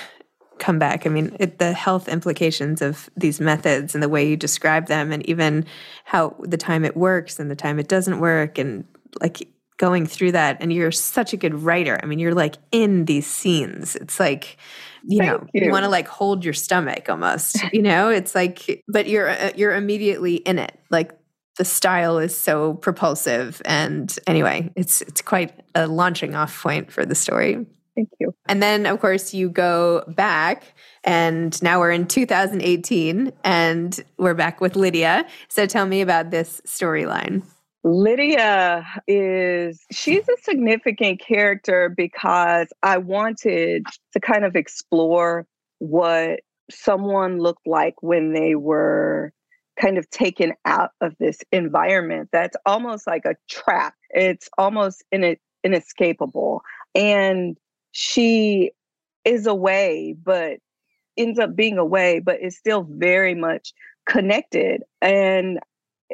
comeback. 0.58 1.06
I 1.06 1.10
mean, 1.10 1.36
it, 1.38 1.58
the 1.58 1.72
health 1.72 2.08
implications 2.08 2.80
of 2.80 3.10
these 3.16 3.40
methods 3.40 3.94
and 3.94 4.02
the 4.02 4.08
way 4.08 4.28
you 4.28 4.36
describe 4.36 4.86
them, 4.86 5.12
and 5.12 5.24
even 5.28 5.66
how 6.04 6.34
the 6.40 6.56
time 6.56 6.84
it 6.84 6.96
works 6.96 7.38
and 7.38 7.50
the 7.50 7.56
time 7.56 7.78
it 7.78 7.88
doesn't 7.88 8.20
work, 8.20 8.58
and 8.58 8.84
like 9.20 9.48
going 9.78 10.06
through 10.06 10.32
that. 10.32 10.56
And 10.60 10.72
you're 10.72 10.92
such 10.92 11.32
a 11.32 11.36
good 11.36 11.54
writer. 11.54 11.98
I 12.02 12.06
mean, 12.06 12.18
you're 12.18 12.34
like 12.34 12.56
in 12.72 13.04
these 13.04 13.26
scenes. 13.26 13.96
It's 13.96 14.18
like, 14.18 14.56
you 15.04 15.18
Thank 15.18 15.30
know, 15.30 15.46
you, 15.52 15.66
you 15.66 15.70
want 15.70 15.84
to 15.84 15.90
like 15.90 16.08
hold 16.08 16.44
your 16.44 16.54
stomach 16.54 17.08
almost. 17.08 17.62
you 17.72 17.82
know, 17.82 18.08
it's 18.10 18.34
like, 18.34 18.82
but 18.88 19.08
you're 19.08 19.30
uh, 19.30 19.52
you're 19.56 19.74
immediately 19.74 20.36
in 20.36 20.58
it. 20.58 20.78
Like 20.90 21.12
the 21.56 21.64
style 21.64 22.18
is 22.18 22.36
so 22.36 22.74
propulsive 22.74 23.62
and 23.64 24.18
anyway 24.26 24.70
it's 24.76 25.00
it's 25.00 25.22
quite 25.22 25.58
a 25.74 25.86
launching 25.86 26.34
off 26.34 26.62
point 26.62 26.92
for 26.92 27.06
the 27.06 27.14
story 27.14 27.64
Thank 27.96 28.10
you. 28.20 28.34
And 28.46 28.62
then, 28.62 28.84
of 28.84 29.00
course, 29.00 29.32
you 29.32 29.48
go 29.48 30.04
back, 30.06 30.74
and 31.02 31.60
now 31.62 31.80
we're 31.80 31.92
in 31.92 32.06
2018, 32.06 33.32
and 33.42 34.04
we're 34.18 34.34
back 34.34 34.60
with 34.60 34.76
Lydia. 34.76 35.26
So 35.48 35.66
tell 35.66 35.86
me 35.86 36.02
about 36.02 36.30
this 36.30 36.60
storyline. 36.66 37.42
Lydia 37.86 38.84
is, 39.06 39.80
she's 39.92 40.28
a 40.28 40.42
significant 40.42 41.20
character 41.20 41.88
because 41.88 42.66
I 42.82 42.98
wanted 42.98 43.84
to 44.12 44.18
kind 44.18 44.44
of 44.44 44.56
explore 44.56 45.46
what 45.78 46.40
someone 46.68 47.38
looked 47.38 47.64
like 47.64 47.94
when 48.00 48.32
they 48.32 48.56
were 48.56 49.32
kind 49.80 49.98
of 49.98 50.10
taken 50.10 50.54
out 50.64 50.90
of 51.00 51.14
this 51.20 51.38
environment 51.52 52.30
that's 52.32 52.56
almost 52.66 53.06
like 53.06 53.24
a 53.24 53.36
trap. 53.48 53.94
It's 54.10 54.48
almost 54.58 55.04
in 55.12 55.36
inescapable. 55.62 56.62
And 56.96 57.56
she 57.92 58.72
is 59.24 59.46
away, 59.46 60.16
but 60.24 60.58
ends 61.16 61.38
up 61.38 61.54
being 61.54 61.78
away, 61.78 62.18
but 62.18 62.42
is 62.42 62.58
still 62.58 62.84
very 62.90 63.36
much 63.36 63.72
connected. 64.08 64.82
And 65.00 65.60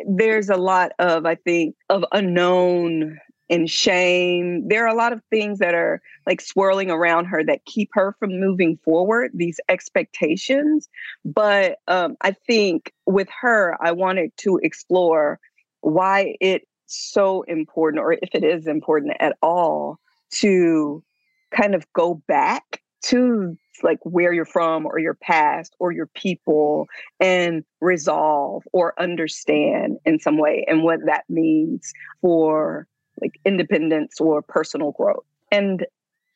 there's 0.06 0.48
a 0.48 0.56
lot 0.56 0.92
of, 0.98 1.26
I 1.26 1.34
think, 1.34 1.76
of 1.88 2.04
unknown 2.12 3.18
and 3.50 3.68
shame. 3.68 4.66
There 4.68 4.84
are 4.84 4.94
a 4.94 4.96
lot 4.96 5.12
of 5.12 5.20
things 5.30 5.58
that 5.58 5.74
are 5.74 6.00
like 6.26 6.40
swirling 6.40 6.90
around 6.90 7.26
her 7.26 7.44
that 7.44 7.64
keep 7.66 7.90
her 7.92 8.16
from 8.18 8.40
moving 8.40 8.78
forward, 8.84 9.32
these 9.34 9.60
expectations. 9.68 10.88
But 11.24 11.78
um, 11.86 12.16
I 12.22 12.32
think 12.32 12.92
with 13.06 13.28
her, 13.40 13.76
I 13.80 13.92
wanted 13.92 14.32
to 14.38 14.58
explore 14.62 15.38
why 15.82 16.36
it's 16.40 16.64
so 16.86 17.42
important, 17.42 18.00
or 18.00 18.12
if 18.14 18.30
it 18.34 18.44
is 18.44 18.66
important 18.66 19.16
at 19.20 19.36
all, 19.42 19.98
to 20.36 21.02
kind 21.50 21.74
of 21.74 21.84
go 21.92 22.22
back 22.26 22.80
to 23.02 23.56
like 23.82 23.98
where 24.02 24.32
you're 24.32 24.44
from 24.44 24.86
or 24.86 24.98
your 24.98 25.14
past 25.14 25.74
or 25.78 25.92
your 25.92 26.06
people 26.06 26.86
and 27.20 27.64
resolve 27.80 28.64
or 28.72 29.00
understand 29.00 29.98
in 30.04 30.18
some 30.18 30.38
way 30.38 30.64
and 30.68 30.82
what 30.82 31.00
that 31.06 31.24
means 31.28 31.92
for 32.20 32.86
like 33.20 33.38
independence 33.44 34.20
or 34.20 34.42
personal 34.42 34.92
growth. 34.92 35.24
And 35.50 35.86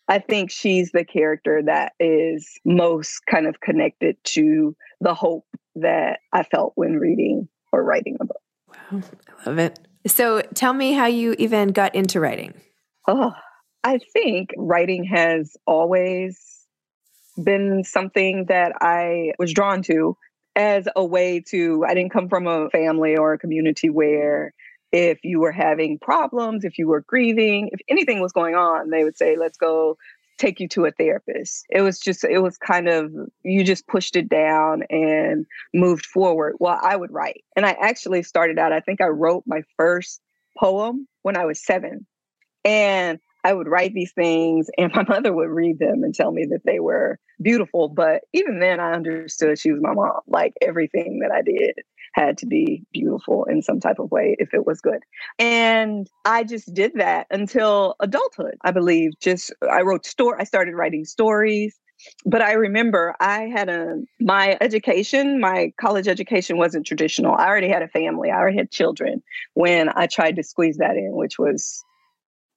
I 0.09 0.21
think 0.21 0.51
she's 0.51 0.93
the 0.93 1.05
character 1.05 1.63
that 1.65 1.93
is 1.99 2.59
most 2.65 3.23
kind 3.27 3.47
of 3.47 3.61
connected 3.61 4.17
to 4.25 4.77
the 5.01 5.15
hope 5.15 5.47
that 5.75 6.21
I 6.33 6.45
felt 6.45 6.73
when 6.77 6.97
reading 6.97 7.49
or 7.73 7.83
writing 7.83 8.17
a 8.21 8.25
book. 8.25 8.41
Wow, 8.69 9.03
I 9.45 9.49
love 9.49 9.59
it. 9.59 9.79
So 10.07 10.43
tell 10.55 10.73
me 10.73 10.93
how 10.93 11.07
you 11.07 11.35
even 11.39 11.69
got 11.69 11.95
into 11.95 12.21
writing. 12.21 12.55
Oh, 13.09 13.33
I 13.83 13.99
think 13.99 14.51
writing 14.57 15.05
has 15.05 15.57
always 15.67 16.56
been 17.43 17.85
something 17.85 18.47
that 18.47 18.73
I 18.81 19.33
was 19.39 19.53
drawn 19.53 19.83
to 19.83 20.17
as 20.55 20.89
a 20.97 21.05
way 21.05 21.41
to, 21.51 21.85
I 21.87 21.95
didn't 21.95 22.13
come 22.13 22.29
from 22.29 22.47
a 22.47 22.71
family 22.71 23.17
or 23.17 23.35
a 23.35 23.39
community 23.39 23.91
where 23.91 24.55
if 24.93 25.19
you 25.23 25.41
were 25.41 25.53
having 25.53 25.99
problems, 25.99 26.65
if 26.65 26.79
you 26.79 26.89
were 26.89 27.03
grieving, 27.07 27.69
if 27.73 27.81
anything 27.89 28.21
was 28.21 28.33
going 28.33 28.55
on, 28.55 28.91
they 28.91 29.05
would 29.05 29.19
say, 29.19 29.37
let's 29.37 29.59
go 29.59 29.97
take 30.39 30.61
you 30.61 30.69
to 30.69 30.85
a 30.85 30.91
therapist. 30.91 31.67
It 31.71 31.83
was 31.83 31.99
just, 31.99 32.25
it 32.25 32.39
was 32.39 32.59
kind 32.59 32.89
of, 32.89 33.13
you 33.43 33.65
just 33.65 33.87
pushed 33.87 34.17
it 34.17 34.29
down 34.29 34.83
and 34.91 35.47
moved 35.75 36.07
forward. 36.07 36.57
Well, 36.59 36.79
I 36.83 36.97
would 36.97 37.11
write. 37.11 37.43
And 37.57 37.67
I 37.67 37.73
actually 37.81 38.23
started 38.23 38.59
out, 38.59 38.73
I 38.73 38.81
think 38.81 39.01
I 39.01 39.07
wrote 39.07 39.45
my 39.47 39.63
first 39.77 40.21
poem 40.59 41.09
when 41.23 41.37
I 41.37 41.45
was 41.45 41.65
seven. 41.65 42.07
And 42.65 43.19
I 43.47 43.53
would 43.53 43.69
write 43.69 43.95
these 43.95 44.11
things, 44.11 44.69
and 44.77 44.93
my 44.93 45.05
mother 45.09 45.33
would 45.33 45.51
read 45.51 45.79
them 45.79 46.03
and 46.03 46.13
tell 46.13 46.33
me 46.33 46.47
that 46.51 46.63
they 46.65 46.81
were 46.81 47.21
beautiful. 47.41 47.89
But 47.89 48.23
even 48.33 48.59
then, 48.59 48.81
I 48.81 48.93
understood 48.93 49.57
she 49.57 49.71
was 49.71 49.81
my 49.81 49.95
mom. 49.95 50.21
Like 50.27 50.55
everything 50.61 51.21
that 51.21 51.31
I 51.31 51.43
did 51.43 51.77
had 52.13 52.39
to 52.39 52.47
be 52.47 52.83
beautiful 52.93 53.45
in 53.45 53.63
some 53.63 53.79
type 53.79 54.01
of 54.01 54.11
way 54.11 54.35
if 54.41 54.53
it 54.53 54.67
was 54.67 54.81
good. 54.81 54.99
And 55.39 56.11
I 56.25 56.43
just 56.43 56.75
did 56.75 56.95
that 56.95 57.29
until 57.31 57.95
adulthood, 58.01 58.57
I 58.63 58.73
believe. 58.73 59.13
Just 59.21 59.53
I 59.71 59.83
wrote 59.83 60.07
story 60.07 60.39
I 60.41 60.45
started 60.45 60.75
writing 60.75 61.05
stories. 61.05 61.79
But 62.25 62.43
I 62.43 62.53
remember 62.55 63.15
I 63.21 63.43
had 63.43 63.69
a 63.69 64.03
my 64.19 64.59
education, 64.61 65.41
my 65.41 65.73
college 65.81 66.09
education 66.09 66.59
wasn't 66.59 66.85
traditional. 66.85 67.35
I 67.35 67.47
already 67.47 67.69
had 67.69 67.83
a 67.83 67.89
family. 67.89 68.31
I 68.31 68.39
already 68.39 68.59
had 68.59 68.73
children 68.73 69.23
when 69.55 69.89
I 69.95 70.09
tried 70.09 70.35
to 70.37 70.43
squeeze 70.43 70.79
that 70.79 70.97
in, 70.97 71.13
which 71.13 71.39
was 71.39 71.85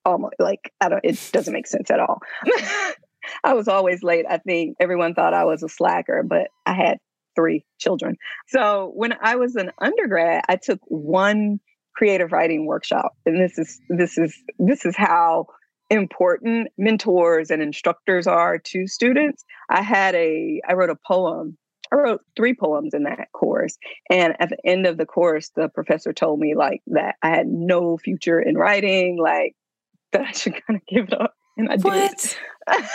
almost 0.06 0.36
like 0.40 0.74
I 0.82 0.90
don't 0.90 1.04
it 1.04 1.30
doesn't 1.32 1.54
make 1.54 1.68
sense 1.68 1.90
at 1.92 2.00
all. 2.00 2.20
I 3.44 3.54
was 3.54 3.68
always 3.68 4.02
late. 4.04 4.26
I 4.30 4.38
think 4.38 4.78
everyone 4.80 5.14
thought 5.14 5.34
I 5.34 5.46
was 5.46 5.64
a 5.64 5.70
slacker, 5.70 6.24
but 6.24 6.48
I 6.66 6.74
had 6.74 6.98
three 7.36 7.66
children. 7.80 8.16
So 8.48 8.92
when 8.96 9.14
I 9.22 9.36
was 9.36 9.56
an 9.56 9.72
undergrad, 9.80 10.44
I 10.48 10.56
took 10.56 10.80
one 10.86 11.60
creative 11.96 12.32
writing 12.32 12.66
workshop. 12.66 13.14
And 13.26 13.40
this 13.40 13.58
is 13.58 13.80
this 13.90 14.18
is 14.18 14.36
this 14.58 14.86
is 14.86 14.96
how 14.96 15.48
important 15.90 16.70
mentors 16.78 17.50
and 17.50 17.62
instructors 17.62 18.28
are 18.28 18.60
to 18.60 18.88
students. 18.88 19.44
I 19.70 19.82
had 19.82 20.16
a 20.16 20.62
I 20.68 20.74
wrote 20.74 20.90
a 20.90 20.98
poem. 21.08 21.58
I 21.92 21.96
wrote 21.96 22.22
three 22.38 22.54
poems 22.54 22.94
in 22.94 23.04
that 23.04 23.32
course. 23.34 23.78
And 24.12 24.36
at 24.40 24.50
the 24.50 24.58
end 24.64 24.86
of 24.86 24.98
the 24.98 25.08
course, 25.08 25.50
the 25.56 25.70
professor 25.70 26.14
told 26.14 26.40
me 26.40 26.54
like 26.56 26.82
that 26.88 27.16
I 27.24 27.30
had 27.30 27.48
no 27.48 27.98
future 27.98 28.40
in 28.40 28.56
writing, 28.56 29.18
like 29.20 29.56
that 30.14 30.22
I 30.22 30.32
should 30.32 30.54
kind 30.54 30.80
of 30.80 30.86
give 30.88 31.08
it 31.08 31.20
up. 31.20 31.36
And 31.58 31.70
I 31.70 31.76
what? 31.78 32.18
did. 32.18 32.86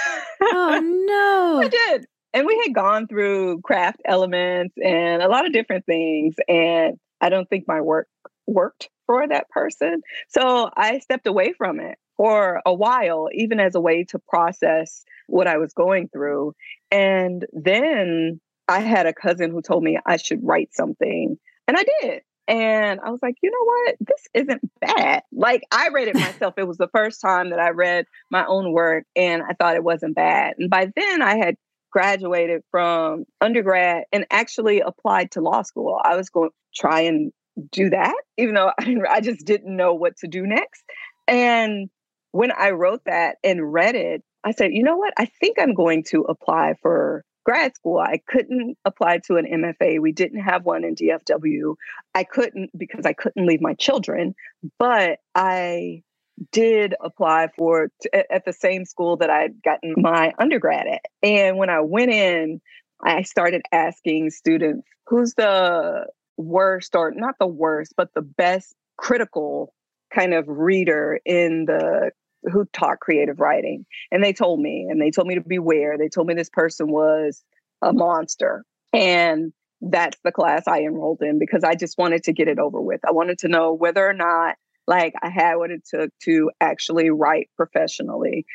oh 0.43 0.81
no. 1.07 1.63
I 1.63 1.69
did 1.69 2.07
and 2.35 2.47
we 2.47 2.61
had 2.65 2.75
gone 2.75 3.07
through 3.07 3.61
craft 3.63 4.03
elements 4.05 4.75
and 4.85 5.23
a 5.23 5.29
lot 5.29 5.47
of 5.47 5.53
different 5.53 5.87
things 5.87 6.35
and 6.49 6.99
i 7.23 7.31
don't 7.31 7.49
think 7.49 7.67
my 7.67 7.81
work 7.81 8.09
worked 8.47 8.91
for 9.07 9.27
that 9.27 9.49
person 9.49 10.03
so 10.29 10.69
i 10.77 10.99
stepped 10.99 11.27
away 11.27 11.55
from 11.57 11.81
it 11.81 11.97
for 12.17 12.61
a 12.67 12.75
while 12.75 13.29
even 13.33 13.59
as 13.59 13.75
a 13.75 13.81
way 13.81 14.05
to 14.05 14.19
process 14.29 15.05
what 15.29 15.47
i 15.47 15.57
was 15.57 15.73
going 15.73 16.09
through 16.09 16.53
and 16.91 17.47
then 17.53 18.39
i 18.69 18.81
had 18.81 19.07
a 19.07 19.15
cousin 19.15 19.51
who 19.51 19.63
told 19.63 19.83
me 19.83 19.99
i 20.05 20.17
should 20.17 20.41
write 20.43 20.75
something 20.75 21.39
and 21.67 21.77
i 21.79 21.85
did 22.01 22.21
and 22.47 23.01
I 23.01 23.11
was 23.11 23.21
like, 23.23 23.37
you 23.43 23.51
know 23.51 23.65
what? 23.65 23.97
This 24.01 24.29
isn't 24.35 24.71
bad. 24.81 25.23
Like, 25.33 25.63
I 25.71 25.89
read 25.89 26.09
it 26.09 26.15
myself. 26.15 26.55
it 26.57 26.67
was 26.67 26.79
the 26.79 26.89
first 26.89 27.21
time 27.21 27.51
that 27.51 27.59
I 27.59 27.71
read 27.71 28.07
my 28.31 28.45
own 28.47 28.73
work, 28.73 29.05
and 29.17 29.43
I 29.43 29.55
thought 29.55 29.77
it 29.77 29.85
wasn't 29.85 30.15
bad. 30.15 30.55
And 30.59 30.71
by 30.71 30.91
then, 30.95 31.23
I 31.23 31.37
had 31.37 31.57
graduated 31.91 32.63
from 32.71 33.25
undergrad 33.41 34.05
and 34.13 34.27
actually 34.31 34.81
applied 34.81 35.31
to 35.33 35.41
law 35.41 35.63
school. 35.63 35.99
I 36.03 36.17
was 36.17 36.29
going 36.29 36.51
to 36.51 36.55
try 36.75 37.03
and 37.03 37.33
do 37.71 37.91
that, 37.91 38.15
even 38.37 38.55
though 38.55 38.73
I, 38.79 38.97
I 39.09 39.21
just 39.21 39.47
didn't 39.47 39.77
know 39.77 39.95
what 39.95 40.17
to 40.19 40.29
do 40.29 40.47
next. 40.47 40.83
And 41.27 41.89
when 42.33 42.51
I 42.53 42.71
wrote 42.71 43.03
that 43.07 43.37
and 43.45 43.73
read 43.73 43.95
it, 43.95 44.23
I 44.43 44.51
said, 44.51 44.73
you 44.73 44.83
know 44.83 44.97
what? 44.97 45.15
I 45.17 45.27
think 45.41 45.59
I'm 45.59 45.73
going 45.73 46.05
to 46.09 46.23
apply 46.23 46.75
for 46.83 47.25
grad 47.45 47.75
school. 47.75 47.99
I 47.99 48.21
couldn't 48.27 48.77
apply 48.85 49.19
to 49.27 49.37
an 49.37 49.47
MFA. 49.47 50.01
We 50.01 50.13
didn't 50.13 50.41
have 50.41 50.65
one 50.65 50.85
in 50.85 50.95
DFW. 50.95 51.77
I 52.15 52.25
couldn't 52.25 52.71
because 52.77 53.07
I 53.07 53.13
couldn't 53.13 53.47
leave 53.47 53.61
my 53.61 53.75
children, 53.75 54.35
but 54.79 55.19
I 55.35 56.03
did 56.51 56.95
apply 57.01 57.49
for 57.57 57.91
t- 58.03 58.11
at 58.13 58.45
the 58.45 58.53
same 58.53 58.85
school 58.85 59.17
that 59.19 59.31
I'd 59.31 59.63
gotten 59.63 59.95
my 59.97 60.33
undergrad 60.39 60.87
at. 60.87 61.03
And 61.23 61.59
when 61.59 61.71
I 61.71 61.81
went 61.81 62.11
in, 62.11 62.61
I 63.03 63.23
started 63.23 63.63
asking 63.73 64.31
students 64.31 64.87
who's 65.07 65.35
the 65.35 66.07
worst 66.37 66.97
or 66.97 67.13
not 67.13 67.37
the 67.39 67.47
worst, 67.47 67.95
but 67.97 68.13
the 68.15 68.23
best 68.23 68.75
critical 68.97 69.73
kind 70.13 70.35
of 70.35 70.45
reader 70.49 71.21
in 71.25 71.67
the 71.67 72.11
who 72.51 72.65
taught 72.73 73.01
creative 73.01 73.41
writing. 73.41 73.87
And 74.11 74.23
they 74.23 74.33
told 74.33 74.61
me, 74.61 74.87
and 74.91 75.01
they 75.01 75.11
told 75.11 75.27
me 75.27 75.35
to 75.35 75.41
beware. 75.41 75.97
They 75.99 76.09
told 76.09 76.27
me 76.27 76.35
this 76.35 76.51
person 76.51 76.91
was 76.91 77.43
a 77.83 77.93
monster. 77.93 78.65
And 78.93 79.53
that's 79.81 80.17
the 80.25 80.33
class 80.33 80.67
I 80.67 80.81
enrolled 80.81 81.23
in 81.23 81.39
because 81.39 81.65
I 81.65 81.75
just 81.75 81.99
wanted 81.99 82.25
to 82.25 82.33
get 82.33 82.49
it 82.49 82.59
over 82.59 82.81
with. 82.81 83.01
I 83.07 83.13
wanted 83.13 83.39
to 83.41 83.49
know 83.49 83.73
whether 83.73 84.07
or 84.07 84.15
not 84.15 84.57
like 84.87 85.15
I 85.23 85.31
had 85.31 85.57
what 85.57 85.71
it 85.71 85.83
took 85.87 86.11
to 86.25 86.51
actually 86.61 87.11
write 87.11 87.49
professionally. 87.57 88.47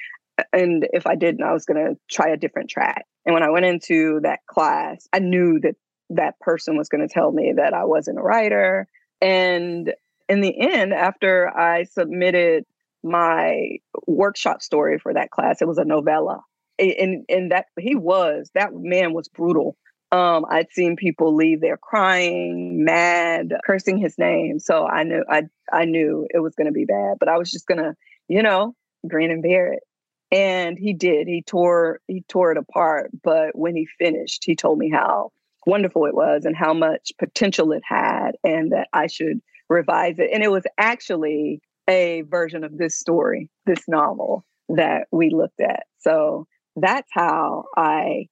And 0.54 0.88
if 0.94 1.06
I 1.08 1.16
didn't, 1.16 1.44
I 1.44 1.54
was 1.54 1.66
going 1.66 1.84
to 1.84 1.98
try 2.10 2.30
a 2.30 2.38
different 2.38 2.70
track. 2.70 3.06
And 3.26 3.34
when 3.34 3.44
I 3.44 3.50
went 3.50 3.66
into 3.66 4.22
that 4.24 4.40
class, 4.48 5.08
I 5.12 5.20
knew 5.20 5.60
that 5.62 5.76
that 6.12 6.40
person 6.40 6.78
was 6.78 6.90
going 6.90 7.08
to 7.08 7.14
tell 7.14 7.32
me 7.32 7.54
that 7.58 7.74
I 7.74 7.86
wasn't 7.86 8.20
a 8.20 8.22
writer. 8.22 8.88
And 9.22 9.94
in 10.28 10.42
the 10.42 10.58
end, 10.60 10.94
after 10.94 11.50
I 11.56 11.84
submitted 11.84 12.66
my 13.04 13.78
workshop 14.08 14.62
story 14.62 15.00
for 15.00 15.14
that 15.14 15.32
class, 15.32 15.62
it 15.62 15.68
was 15.68 15.78
a 15.78 15.86
novella. 15.86 16.42
And, 16.78 17.26
and 17.28 17.52
that 17.52 17.66
he 17.78 17.96
was, 17.96 18.50
that 18.54 18.70
man 18.74 19.14
was 19.14 19.28
brutal. 19.28 19.76
Um, 20.12 20.46
I'd 20.50 20.72
seen 20.72 20.96
people 20.96 21.36
leave 21.36 21.62
there 21.62 21.78
crying, 21.78 22.84
mad, 22.84 23.54
cursing 23.66 23.98
his 23.98 24.18
name. 24.18 24.60
So 24.60 24.88
I 24.88 25.04
knew 25.04 25.24
I 25.30 25.44
I 25.72 25.86
knew 25.86 26.28
it 26.34 26.40
was 26.40 26.56
gonna 26.56 26.72
be 26.72 26.86
bad, 26.86 27.18
but 27.20 27.30
I 27.30 27.38
was 27.38 27.52
just 27.52 27.68
gonna, 27.68 27.96
you 28.28 28.42
know, 28.42 28.76
grin 29.08 29.30
and 29.30 29.44
bear 29.44 29.74
it. 29.74 29.84
And 30.32 30.80
he 30.80 30.94
did. 30.94 31.28
He 31.28 31.44
tore 31.44 32.00
he 32.08 32.22
tore 32.28 32.52
it 32.52 32.58
apart. 32.58 33.12
But 33.24 33.56
when 33.56 33.76
he 33.76 33.88
finished, 34.00 34.46
he 34.46 34.56
told 34.56 34.80
me 34.80 34.90
how 34.90 35.32
wonderful 35.68 36.06
it 36.06 36.16
was 36.16 36.46
and 36.46 36.56
how 36.56 36.74
much 36.74 37.12
potential 37.20 37.72
it 37.72 37.84
had 37.86 38.32
and 38.44 38.72
that 38.72 38.88
I 38.94 39.08
should 39.08 39.42
revise 39.70 40.18
it. 40.18 40.30
And 40.34 40.44
it 40.44 40.52
was 40.52 40.64
actually 40.78 41.62
a 41.90 42.22
version 42.22 42.64
of 42.64 42.78
this 42.78 42.98
story, 42.98 43.50
this 43.66 43.84
novel 43.88 44.46
that 44.70 45.08
we 45.12 45.32
looked 45.32 45.60
at. 45.60 45.84
So 45.98 46.46
that's 46.76 47.10
how 47.12 47.66
I 47.76 48.28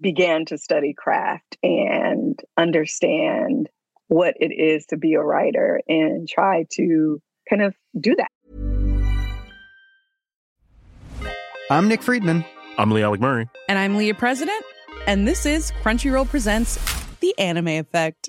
began 0.00 0.44
to 0.46 0.58
study 0.58 0.94
craft 0.96 1.56
and 1.62 2.38
understand 2.56 3.70
what 4.08 4.34
it 4.40 4.52
is 4.52 4.86
to 4.86 4.96
be 4.96 5.14
a 5.14 5.22
writer 5.22 5.80
and 5.88 6.28
try 6.28 6.66
to 6.72 7.20
kind 7.48 7.62
of 7.62 7.74
do 7.98 8.16
that. 8.16 8.30
I'm 11.70 11.88
Nick 11.88 12.02
Friedman. 12.02 12.44
I'm 12.78 12.90
Lee 12.90 13.02
Alec 13.02 13.20
Murray. 13.20 13.48
And 13.68 13.78
I'm 13.78 13.96
Leah 13.96 14.14
President. 14.14 14.64
And 15.06 15.26
this 15.28 15.46
is 15.46 15.70
Crunchyroll 15.82 16.28
Presents 16.28 16.78
The 17.20 17.38
Anime 17.38 17.68
Effect. 17.68 18.28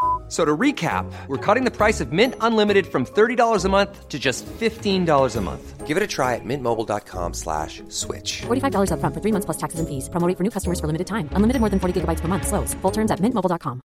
So 0.31 0.45
to 0.45 0.55
recap, 0.55 1.11
we're 1.27 1.45
cutting 1.45 1.65
the 1.65 1.75
price 1.75 1.99
of 1.99 2.13
Mint 2.13 2.35
Unlimited 2.39 2.87
from 2.87 3.05
$30 3.05 3.65
a 3.65 3.67
month 3.67 4.07
to 4.07 4.17
just 4.17 4.45
$15 4.45 5.35
a 5.35 5.41
month. 5.41 5.85
Give 5.85 5.97
it 5.97 6.03
a 6.03 6.07
try 6.07 6.35
at 6.35 6.45
mintmobile.com 6.45 7.33
slash 7.33 7.83
switch. 7.89 8.43
$45 8.43 8.91
upfront 8.95 9.13
for 9.13 9.19
three 9.19 9.33
months 9.33 9.43
plus 9.43 9.57
taxes 9.57 9.81
and 9.81 9.89
fees. 9.89 10.07
Promoting 10.07 10.37
for 10.37 10.43
new 10.43 10.49
customers 10.49 10.79
for 10.79 10.87
limited 10.87 11.07
time. 11.07 11.27
Unlimited 11.33 11.59
more 11.59 11.67
than 11.67 11.81
40 11.81 11.99
gigabytes 11.99 12.21
per 12.21 12.29
month. 12.29 12.47
Slows. 12.47 12.73
Full 12.75 12.91
terms 12.91 13.11
at 13.11 13.19
mintmobile.com. 13.19 13.81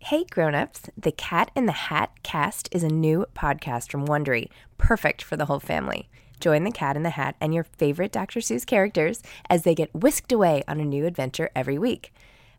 Hey 0.00 0.24
grown-ups, 0.30 0.90
the 0.94 1.12
Cat 1.12 1.50
in 1.56 1.64
the 1.64 1.88
Hat 1.88 2.10
cast 2.22 2.68
is 2.72 2.82
a 2.82 2.88
new 2.88 3.24
podcast 3.34 3.90
from 3.90 4.04
Wondery, 4.04 4.48
perfect 4.76 5.22
for 5.22 5.38
the 5.38 5.46
whole 5.46 5.60
family. 5.60 6.10
Join 6.40 6.64
the 6.64 6.72
Cat 6.72 6.96
in 6.96 7.04
the 7.04 7.16
Hat 7.16 7.36
and 7.40 7.54
your 7.54 7.64
favorite 7.64 8.12
Dr. 8.12 8.40
Seuss 8.40 8.66
characters 8.66 9.22
as 9.48 9.62
they 9.62 9.74
get 9.74 9.94
whisked 9.94 10.32
away 10.32 10.62
on 10.68 10.78
a 10.78 10.84
new 10.84 11.06
adventure 11.06 11.48
every 11.56 11.78
week. 11.78 12.12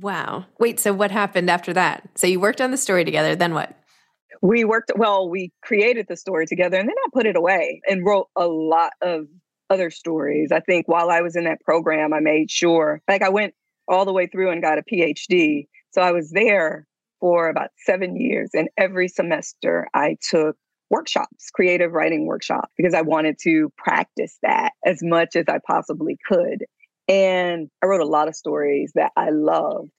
Wow. 0.00 0.46
Wait, 0.58 0.78
so 0.78 0.92
what 0.92 1.10
happened 1.10 1.50
after 1.50 1.72
that? 1.72 2.08
So 2.14 2.26
you 2.26 2.40
worked 2.40 2.60
on 2.60 2.70
the 2.70 2.76
story 2.76 3.04
together, 3.04 3.34
then 3.34 3.54
what? 3.54 3.74
We 4.42 4.64
worked, 4.64 4.92
well, 4.96 5.28
we 5.28 5.52
created 5.62 6.06
the 6.08 6.16
story 6.16 6.46
together 6.46 6.76
and 6.76 6.88
then 6.88 6.96
I 7.04 7.08
put 7.12 7.26
it 7.26 7.36
away 7.36 7.80
and 7.88 8.04
wrote 8.04 8.28
a 8.36 8.46
lot 8.46 8.92
of 9.02 9.26
other 9.70 9.90
stories. 9.90 10.52
I 10.52 10.60
think 10.60 10.86
while 10.86 11.10
I 11.10 11.20
was 11.20 11.36
in 11.36 11.44
that 11.44 11.60
program, 11.60 12.12
I 12.12 12.20
made 12.20 12.50
sure, 12.50 13.02
like, 13.08 13.22
I 13.22 13.28
went 13.28 13.54
all 13.88 14.04
the 14.04 14.12
way 14.12 14.26
through 14.26 14.50
and 14.50 14.62
got 14.62 14.78
a 14.78 14.82
PhD. 14.82 15.66
So 15.90 16.02
I 16.02 16.12
was 16.12 16.30
there 16.30 16.86
for 17.20 17.48
about 17.48 17.70
seven 17.84 18.16
years. 18.16 18.50
And 18.54 18.68
every 18.76 19.08
semester 19.08 19.88
I 19.94 20.16
took 20.20 20.56
workshops, 20.90 21.50
creative 21.50 21.92
writing 21.92 22.26
workshops, 22.26 22.72
because 22.76 22.94
I 22.94 23.02
wanted 23.02 23.38
to 23.42 23.72
practice 23.76 24.38
that 24.42 24.72
as 24.84 25.02
much 25.02 25.36
as 25.36 25.44
I 25.48 25.58
possibly 25.66 26.16
could. 26.26 26.64
And 27.08 27.70
I 27.82 27.86
wrote 27.86 28.00
a 28.00 28.06
lot 28.06 28.28
of 28.28 28.36
stories 28.36 28.92
that 28.94 29.12
I 29.16 29.30
loved. 29.30 29.90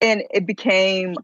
And 0.00 0.22
it 0.30 0.46
became 0.46 1.14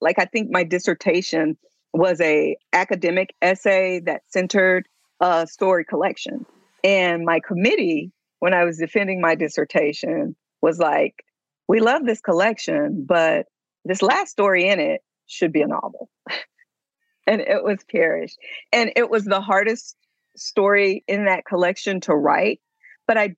like 0.00 0.18
I 0.18 0.26
think 0.26 0.50
my 0.50 0.64
dissertation 0.64 1.56
was 1.92 2.20
a 2.20 2.56
academic 2.72 3.34
essay 3.40 4.00
that 4.00 4.22
centered 4.28 4.88
a 5.20 5.46
story 5.46 5.84
collection. 5.84 6.44
And 6.82 7.24
my 7.24 7.40
committee, 7.40 8.12
when 8.40 8.54
I 8.54 8.64
was 8.64 8.78
defending 8.78 9.20
my 9.20 9.34
dissertation, 9.34 10.34
was 10.60 10.78
like, 10.78 11.24
we 11.68 11.80
love 11.80 12.04
this 12.04 12.20
collection, 12.20 13.04
but 13.06 13.46
this 13.84 14.02
last 14.02 14.30
story 14.30 14.68
in 14.68 14.80
it 14.80 15.02
should 15.26 15.52
be 15.52 15.62
a 15.62 15.66
novel. 15.66 16.08
and 17.26 17.40
it 17.40 17.62
was 17.62 17.84
Perish. 17.90 18.34
And 18.72 18.92
it 18.96 19.08
was 19.08 19.24
the 19.24 19.40
hardest 19.40 19.96
story 20.36 21.04
in 21.06 21.26
that 21.26 21.44
collection 21.44 22.00
to 22.00 22.14
write. 22.14 22.60
But 23.06 23.18
I 23.18 23.36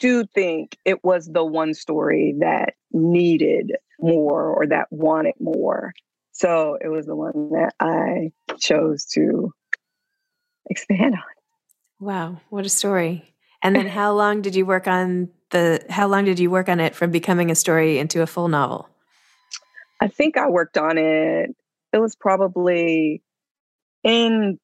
do 0.00 0.24
think 0.26 0.76
it 0.84 1.02
was 1.04 1.26
the 1.26 1.44
one 1.44 1.74
story 1.74 2.34
that 2.40 2.74
needed 2.92 3.72
more 4.00 4.48
or 4.48 4.66
that 4.66 4.88
wanted 4.90 5.34
more. 5.40 5.92
So 6.32 6.76
it 6.80 6.88
was 6.88 7.06
the 7.06 7.16
one 7.16 7.50
that 7.50 7.74
I 7.80 8.32
chose 8.58 9.04
to 9.14 9.52
expand 10.68 11.14
on. 11.14 11.22
Wow, 12.00 12.40
what 12.50 12.66
a 12.66 12.70
story. 12.70 13.34
And 13.62 13.74
then 13.74 13.86
how 13.86 14.12
long 14.12 14.42
did 14.42 14.54
you 14.54 14.66
work 14.66 14.86
on 14.86 15.30
the 15.50 15.84
how 15.88 16.06
long 16.06 16.24
did 16.24 16.38
you 16.38 16.50
work 16.50 16.68
on 16.68 16.80
it 16.80 16.94
from 16.94 17.10
becoming 17.10 17.50
a 17.50 17.54
story 17.54 17.98
into 17.98 18.20
a 18.20 18.26
full 18.26 18.48
novel? 18.48 18.88
I 20.00 20.08
think 20.08 20.36
I 20.36 20.48
worked 20.48 20.76
on 20.76 20.98
it 20.98 21.54
it 21.94 22.00
was 22.00 22.16
probably 22.16 23.22
in 24.02 24.58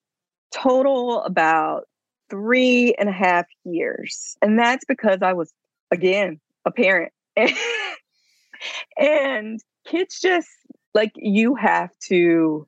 total 0.52 1.22
about 1.22 1.84
three 2.30 2.94
and 2.98 3.08
a 3.08 3.12
half 3.12 3.46
years. 3.64 4.36
And 4.40 4.58
that's 4.58 4.84
because 4.86 5.18
I 5.22 5.32
was, 5.32 5.52
again, 5.90 6.40
a 6.64 6.70
parent. 6.70 7.12
and 8.98 9.60
kids 9.86 10.20
just 10.20 10.48
like 10.94 11.12
you 11.16 11.54
have 11.56 11.90
to, 12.08 12.66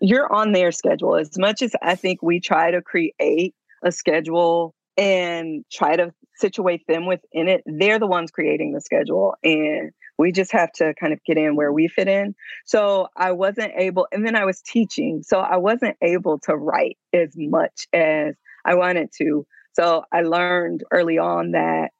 you're 0.00 0.32
on 0.32 0.52
their 0.52 0.72
schedule. 0.72 1.16
As 1.16 1.36
much 1.38 1.62
as 1.62 1.72
I 1.82 1.94
think 1.94 2.22
we 2.22 2.40
try 2.40 2.70
to 2.70 2.82
create 2.82 3.54
a 3.82 3.92
schedule 3.92 4.74
and 4.96 5.64
try 5.72 5.96
to 5.96 6.12
situate 6.36 6.86
them 6.86 7.06
within 7.06 7.48
it, 7.48 7.62
they're 7.66 7.98
the 7.98 8.06
ones 8.06 8.30
creating 8.30 8.72
the 8.72 8.80
schedule. 8.80 9.34
And 9.42 9.92
we 10.18 10.32
just 10.32 10.52
have 10.52 10.72
to 10.72 10.94
kind 11.00 11.12
of 11.12 11.22
get 11.24 11.38
in 11.38 11.54
where 11.54 11.72
we 11.72 11.88
fit 11.88 12.08
in. 12.08 12.34
So 12.66 13.08
I 13.16 13.32
wasn't 13.32 13.72
able, 13.76 14.08
and 14.12 14.26
then 14.26 14.34
I 14.34 14.44
was 14.44 14.60
teaching. 14.60 15.22
So 15.22 15.38
I 15.38 15.56
wasn't 15.56 15.96
able 16.02 16.40
to 16.40 16.56
write 16.56 16.98
as 17.12 17.32
much 17.36 17.86
as 17.92 18.34
I 18.68 18.74
wanted 18.74 19.10
to. 19.18 19.46
So 19.72 20.04
I 20.12 20.20
learned 20.20 20.84
early 20.90 21.16
on 21.16 21.52
that 21.52 21.90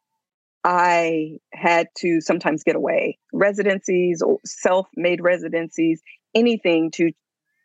I 0.64 1.38
had 1.54 1.88
to 1.98 2.20
sometimes 2.20 2.62
get 2.62 2.76
away. 2.76 3.18
Residencies, 3.32 4.22
self 4.44 4.86
made 4.94 5.22
residencies, 5.22 6.02
anything 6.34 6.90
to 6.92 7.12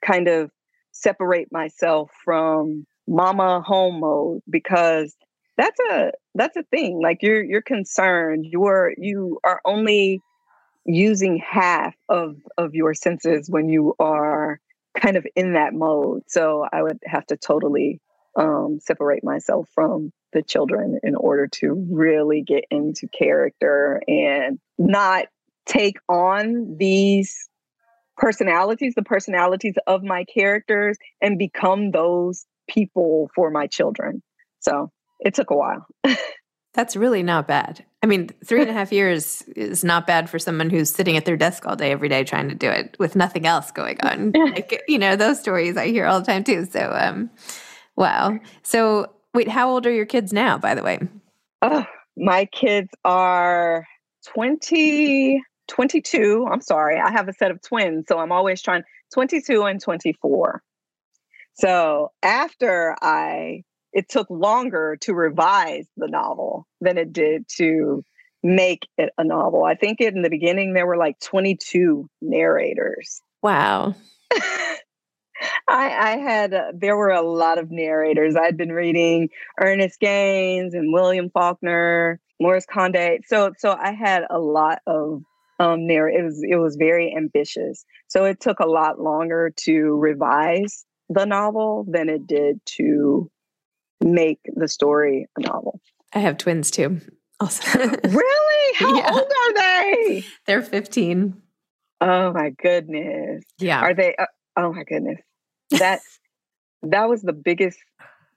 kind 0.05 0.29
of 0.29 0.51
separate 0.91 1.51
myself 1.51 2.11
from 2.23 2.85
mama 3.07 3.61
home 3.61 3.99
mode 3.99 4.41
because 4.49 5.17
that's 5.57 5.79
a 5.91 6.11
that's 6.35 6.55
a 6.55 6.63
thing 6.63 7.01
like 7.01 7.17
you're 7.21 7.43
you're 7.43 7.61
concerned 7.61 8.45
you're 8.47 8.93
you 8.97 9.39
are 9.43 9.59
only 9.65 10.21
using 10.85 11.37
half 11.37 11.93
of 12.07 12.37
of 12.57 12.73
your 12.73 12.93
senses 12.93 13.49
when 13.49 13.67
you 13.67 13.93
are 13.99 14.59
kind 14.97 15.17
of 15.17 15.27
in 15.35 15.53
that 15.53 15.73
mode 15.73 16.21
so 16.27 16.65
i 16.71 16.81
would 16.81 16.99
have 17.05 17.25
to 17.25 17.35
totally 17.35 17.99
um, 18.35 18.79
separate 18.81 19.23
myself 19.23 19.69
from 19.73 20.11
the 20.33 20.41
children 20.41 20.99
in 21.03 21.15
order 21.15 21.47
to 21.47 21.87
really 21.91 22.41
get 22.41 22.65
into 22.71 23.07
character 23.07 24.01
and 24.07 24.59
not 24.77 25.25
take 25.65 25.97
on 26.09 26.75
these 26.77 27.47
personalities, 28.17 28.93
the 28.95 29.03
personalities 29.03 29.75
of 29.87 30.03
my 30.03 30.23
characters, 30.25 30.97
and 31.21 31.37
become 31.37 31.91
those 31.91 32.45
people 32.67 33.29
for 33.35 33.49
my 33.51 33.67
children. 33.67 34.21
So 34.59 34.91
it 35.19 35.33
took 35.33 35.51
a 35.51 35.55
while. 35.55 35.85
That's 36.73 36.95
really 36.95 37.21
not 37.21 37.47
bad. 37.47 37.85
I 38.01 38.07
mean, 38.07 38.29
three 38.43 38.61
and 38.61 38.69
a 38.69 38.73
half 38.73 38.91
years 38.91 39.43
is 39.55 39.83
not 39.83 40.07
bad 40.07 40.27
for 40.29 40.39
someone 40.39 40.71
who's 40.71 40.89
sitting 40.89 41.17
at 41.17 41.25
their 41.25 41.37
desk 41.37 41.67
all 41.67 41.75
day, 41.75 41.91
every 41.91 42.09
day, 42.09 42.23
trying 42.23 42.49
to 42.49 42.55
do 42.55 42.67
it 42.67 42.95
with 42.97 43.15
nothing 43.15 43.45
else 43.45 43.71
going 43.71 44.01
on. 44.01 44.31
like, 44.35 44.81
you 44.87 44.97
know, 44.97 45.15
those 45.15 45.39
stories 45.39 45.77
I 45.77 45.87
hear 45.87 46.05
all 46.05 46.19
the 46.19 46.25
time 46.25 46.43
too. 46.43 46.65
So, 46.65 46.91
um, 46.91 47.29
Wow. 47.95 48.39
So, 48.63 49.13
wait, 49.33 49.47
how 49.47 49.69
old 49.69 49.85
are 49.85 49.91
your 49.91 50.05
kids 50.05 50.33
now, 50.33 50.57
by 50.57 50.75
the 50.75 50.83
way? 50.83 50.99
Oh, 51.61 51.85
my 52.17 52.45
kids 52.45 52.89
are 53.05 53.85
20, 54.27 55.41
22. 55.67 56.47
I'm 56.51 56.61
sorry. 56.61 56.99
I 56.99 57.11
have 57.11 57.27
a 57.27 57.33
set 57.33 57.51
of 57.51 57.61
twins. 57.61 58.05
So 58.07 58.19
I'm 58.19 58.31
always 58.31 58.61
trying 58.61 58.83
22 59.13 59.63
and 59.63 59.81
24. 59.81 60.61
So 61.55 62.11
after 62.21 62.95
I, 63.01 63.63
it 63.93 64.09
took 64.09 64.29
longer 64.29 64.97
to 65.01 65.13
revise 65.13 65.85
the 65.97 66.07
novel 66.07 66.67
than 66.81 66.97
it 66.97 67.13
did 67.13 67.47
to 67.57 68.03
make 68.41 68.87
it 68.97 69.11
a 69.17 69.23
novel. 69.23 69.63
I 69.63 69.75
think 69.75 70.01
in 70.01 70.21
the 70.21 70.29
beginning 70.29 70.73
there 70.73 70.87
were 70.87 70.97
like 70.97 71.19
22 71.19 72.09
narrators. 72.21 73.21
Wow. 73.41 73.95
I, 75.67 76.13
I 76.13 76.17
had 76.17 76.53
uh, 76.53 76.71
there 76.75 76.95
were 76.97 77.09
a 77.11 77.21
lot 77.21 77.57
of 77.57 77.71
narrators. 77.71 78.35
I'd 78.35 78.57
been 78.57 78.71
reading 78.71 79.29
Ernest 79.59 79.99
Gaines 79.99 80.73
and 80.73 80.93
William 80.93 81.29
Faulkner, 81.29 82.19
Maryse 82.41 82.65
Condé. 82.67 83.19
So 83.25 83.51
so 83.57 83.71
I 83.71 83.91
had 83.91 84.23
a 84.29 84.39
lot 84.39 84.79
of 84.87 85.21
um 85.59 85.87
there 85.87 86.07
it 86.09 86.23
was 86.23 86.41
it 86.47 86.55
was 86.55 86.75
very 86.77 87.13
ambitious 87.15 87.85
so 88.07 88.25
it 88.25 88.39
took 88.39 88.59
a 88.59 88.65
lot 88.67 88.99
longer 88.99 89.53
to 89.55 89.95
revise 89.97 90.83
the 91.09 91.25
novel 91.25 91.85
than 91.87 92.09
it 92.09 92.25
did 92.25 92.59
to 92.65 93.29
make 94.03 94.39
the 94.55 94.67
story 94.67 95.27
a 95.37 95.41
novel 95.41 95.79
I 96.13 96.19
have 96.19 96.37
twins 96.37 96.69
too. 96.71 97.01
Also, 97.39 97.79
really 97.79 98.73
how 98.77 98.97
Yeah. 98.97 99.11
old 99.13 99.31
are 99.31 99.53
they 99.53 100.23
they're 100.47 100.61
15. 100.63 101.35
oh 102.01 102.33
my 102.33 102.49
goodness 102.49 103.43
Yeah. 103.59 103.81
are 103.81 103.93
they 103.93 104.15
uh, 104.15 104.25
oh 104.57 104.73
my 104.73 104.83
goodness 104.85 105.19
that 105.79 106.01
that 106.83 107.07
was 107.09 107.21
the 107.21 107.33
biggest 107.33 107.79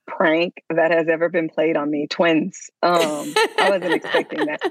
prank 0.06 0.62
that 0.70 0.92
has 0.92 1.08
ever 1.08 1.28
been 1.28 1.48
played 1.48 1.76
on 1.76 1.90
me 1.90 2.06
twins 2.08 2.70
um 2.82 3.34
i 3.58 3.68
wasn't 3.68 3.92
expecting 3.92 4.44
that 4.46 4.60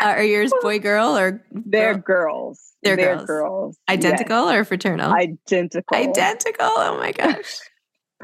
Are 0.00 0.22
yours 0.24 0.52
boy, 0.62 0.78
girl, 0.78 1.16
or 1.16 1.42
they're 1.52 1.96
girls 1.96 2.72
They're 2.82 2.96
they're 2.96 3.16
girls. 3.16 3.26
girls 3.26 3.76
Yes. 3.88 3.98
identical 4.00 4.48
or 4.50 4.64
fraternal? 4.64 5.12
identical 5.12 5.96
Identical. 5.96 6.66
Oh 6.68 6.96
my 6.98 7.12
gosh. 7.12 7.58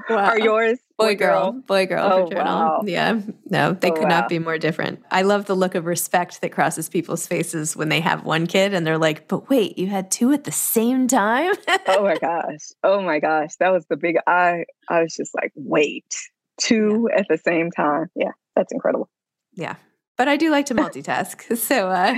Wow. 0.08 0.16
are 0.28 0.38
yours 0.38 0.78
boy, 0.98 1.14
girl, 1.14 1.52
boy, 1.66 1.86
girl, 1.86 2.04
Oh, 2.12 2.26
fraternal. 2.26 2.44
wow. 2.44 2.82
Yeah. 2.84 3.20
No, 3.50 3.72
they 3.72 3.90
Oh, 3.90 3.92
could 3.94 4.02
wow. 4.04 4.08
not 4.08 4.28
be 4.28 4.38
more 4.38 4.58
different. 4.58 5.00
I 5.10 5.22
love 5.22 5.44
the 5.46 5.54
look 5.54 5.74
of 5.74 5.86
respect 5.86 6.40
that 6.40 6.50
crosses 6.50 6.88
people's 6.88 7.26
faces 7.26 7.76
when 7.76 7.88
they 7.88 8.00
have 8.00 8.24
one 8.24 8.46
kid 8.46 8.74
and 8.74 8.86
they're 8.86 8.98
like, 8.98 9.28
but 9.28 9.48
wait, 9.48 9.78
you 9.78 9.86
had 9.86 10.10
two 10.10 10.32
at 10.32 10.44
the 10.44 10.52
same 10.52 11.06
time? 11.06 11.54
oh 11.88 12.02
my 12.02 12.16
gosh 12.16 12.68
oh 12.82 13.00
my 13.00 13.18
gosh 13.20 13.50
that 13.60 13.70
was 13.72 13.86
the 13.86 13.96
big 13.96 14.16
i 14.26 14.64
i 14.88 15.02
was 15.02 15.14
just 15.14 15.34
like 15.34 15.52
wait 15.54 16.14
two 16.58 17.08
at 17.16 17.26
the 17.28 17.38
same 17.38 17.70
time 17.70 18.10
yeah 18.14 18.32
that's 18.56 18.72
incredible 18.72 19.08
yeah. 19.54 19.76
But 20.16 20.26
I 20.28 20.36
do 20.36 20.50
like 20.50 20.66
to 20.66 20.74
multitask. 20.74 21.56
So, 21.56 21.88
uh, 21.88 22.14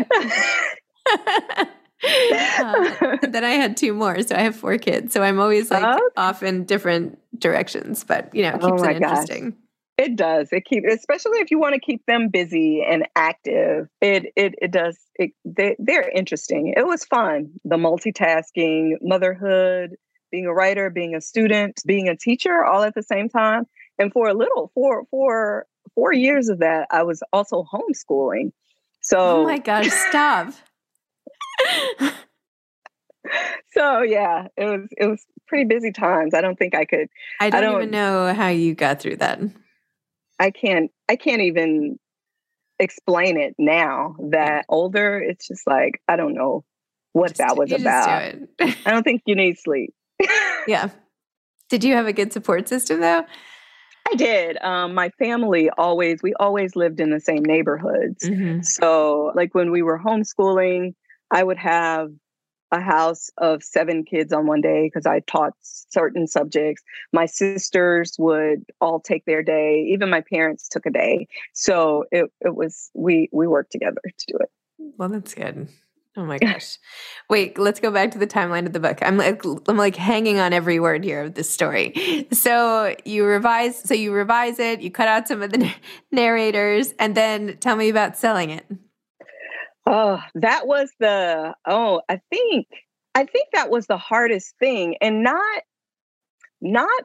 uh, 2.02 3.16
then 3.28 3.44
I 3.44 3.50
had 3.50 3.76
two 3.76 3.92
more. 3.94 4.22
So 4.22 4.34
I 4.34 4.40
have 4.40 4.56
four 4.56 4.78
kids. 4.78 5.12
So 5.12 5.22
I'm 5.22 5.40
always 5.40 5.70
like 5.70 5.82
Okay. 5.84 6.00
off 6.16 6.42
in 6.42 6.64
different 6.64 7.18
directions, 7.38 8.04
but 8.04 8.34
you 8.34 8.42
know, 8.42 8.50
it 8.54 8.60
Oh 8.62 8.66
keeps 8.70 8.82
my 8.82 8.90
it 8.92 9.00
gosh. 9.00 9.18
interesting. 9.18 9.56
It 9.98 10.16
does. 10.16 10.48
It 10.50 10.64
keeps, 10.64 10.86
especially 10.90 11.40
if 11.40 11.50
you 11.50 11.58
want 11.58 11.74
to 11.74 11.80
keep 11.80 12.04
them 12.06 12.28
busy 12.28 12.82
and 12.82 13.06
active. 13.16 13.86
It 14.00 14.32
it 14.34 14.54
it 14.62 14.70
does. 14.70 14.98
It 15.16 15.32
they 15.44 15.76
they're 15.78 16.08
interesting. 16.08 16.72
It 16.74 16.86
was 16.86 17.04
fun. 17.04 17.50
The 17.64 17.76
multitasking, 17.76 18.94
motherhood, 19.02 19.96
being 20.30 20.46
a 20.46 20.54
writer, 20.54 20.88
being 20.88 21.14
a 21.14 21.20
student, 21.20 21.82
being 21.84 22.08
a 22.08 22.16
teacher, 22.16 22.64
all 22.64 22.82
at 22.82 22.94
the 22.94 23.02
same 23.02 23.28
time. 23.28 23.64
And 23.98 24.10
for 24.10 24.26
a 24.28 24.32
little, 24.34 24.70
for 24.74 25.04
for 25.10 25.66
four 25.94 26.14
years 26.14 26.48
of 26.48 26.60
that, 26.60 26.86
I 26.90 27.02
was 27.02 27.22
also 27.34 27.64
homeschooling. 27.70 28.52
So 29.02 29.18
Oh 29.18 29.44
my 29.44 29.58
gosh, 29.58 29.90
stop. 30.08 30.54
So 33.72 34.02
yeah, 34.02 34.46
it 34.56 34.64
was 34.64 34.88
it 34.96 35.06
was 35.06 35.24
pretty 35.46 35.64
busy 35.64 35.92
times. 35.92 36.34
I 36.34 36.40
don't 36.40 36.58
think 36.58 36.74
I 36.74 36.84
could. 36.84 37.08
I 37.40 37.50
don't, 37.50 37.62
don't- 37.62 37.82
even 37.82 37.90
know 37.90 38.32
how 38.34 38.48
you 38.48 38.74
got 38.74 39.00
through 39.00 39.16
that. 39.16 39.40
I 40.38 40.50
can't 40.50 40.90
I 41.08 41.16
can't 41.16 41.42
even 41.42 41.98
explain 42.78 43.38
it 43.38 43.54
now 43.58 44.16
that 44.30 44.64
older. 44.68 45.18
It's 45.20 45.46
just 45.46 45.66
like 45.66 46.00
I 46.08 46.16
don't 46.16 46.34
know 46.34 46.64
what 47.12 47.36
that 47.36 47.56
was 47.56 47.72
about. 47.72 48.32
do. 48.32 48.72
I 48.86 48.90
don't 48.90 49.02
think 49.02 49.22
you 49.26 49.34
need 49.34 49.58
sleep. 49.58 49.92
yeah. 50.66 50.88
Did 51.68 51.84
you 51.84 51.94
have 51.94 52.06
a 52.06 52.12
good 52.12 52.32
support 52.32 52.68
system 52.68 53.00
though? 53.00 53.24
I 54.10 54.14
did. 54.16 54.56
Um, 54.62 54.94
my 54.94 55.10
family 55.18 55.70
always 55.76 56.22
we 56.22 56.32
always 56.40 56.74
lived 56.74 57.00
in 57.00 57.10
the 57.10 57.20
same 57.20 57.44
neighborhoods. 57.44 58.26
Mhm. 58.28 58.64
So 58.64 59.30
like 59.36 59.54
when 59.54 59.70
we 59.70 59.82
were 59.82 59.98
homeschooling, 60.00 60.94
I 61.30 61.42
would 61.42 61.58
have 61.58 62.10
a 62.72 62.80
house 62.80 63.30
of 63.38 63.62
seven 63.62 64.04
kids 64.04 64.32
on 64.32 64.46
one 64.46 64.60
day 64.60 64.86
because 64.86 65.06
I 65.06 65.20
taught 65.20 65.54
certain 65.60 66.26
subjects. 66.26 66.82
My 67.12 67.26
sisters 67.26 68.16
would 68.18 68.64
all 68.80 69.00
take 69.00 69.24
their 69.24 69.42
day. 69.42 69.88
Even 69.92 70.10
my 70.10 70.20
parents 70.20 70.68
took 70.68 70.86
a 70.86 70.90
day. 70.90 71.26
So 71.52 72.04
it 72.10 72.30
it 72.40 72.54
was 72.54 72.90
we 72.94 73.28
we 73.32 73.46
worked 73.46 73.72
together 73.72 74.00
to 74.04 74.26
do 74.26 74.38
it. 74.38 74.50
Well, 74.98 75.08
that's 75.08 75.34
good. 75.34 75.68
Oh 76.16 76.24
my 76.24 76.38
gosh. 76.40 76.78
Wait, 77.28 77.58
let's 77.58 77.80
go 77.80 77.90
back 77.90 78.12
to 78.12 78.18
the 78.18 78.26
timeline 78.26 78.66
of 78.66 78.72
the 78.72 78.80
book. 78.80 78.98
I'm 79.02 79.16
like 79.16 79.42
I'm 79.68 79.76
like 79.76 79.96
hanging 79.96 80.38
on 80.38 80.52
every 80.52 80.78
word 80.78 81.04
here 81.04 81.24
of 81.24 81.34
this 81.34 81.50
story. 81.50 82.26
So 82.32 82.94
you 83.04 83.24
revise 83.24 83.82
so 83.82 83.94
you 83.94 84.12
revise 84.12 84.58
it, 84.58 84.80
you 84.80 84.90
cut 84.90 85.08
out 85.08 85.26
some 85.26 85.42
of 85.42 85.50
the 85.50 85.72
narrators 86.12 86.94
and 86.98 87.16
then 87.16 87.56
tell 87.58 87.76
me 87.76 87.88
about 87.88 88.16
selling 88.16 88.50
it. 88.50 88.66
Oh, 89.92 90.20
that 90.36 90.68
was 90.68 90.92
the 91.00 91.52
oh, 91.66 92.02
I 92.08 92.20
think 92.30 92.68
I 93.16 93.24
think 93.24 93.48
that 93.52 93.70
was 93.70 93.88
the 93.88 93.98
hardest 93.98 94.54
thing 94.60 94.96
and 95.00 95.24
not 95.24 95.62
not 96.60 97.02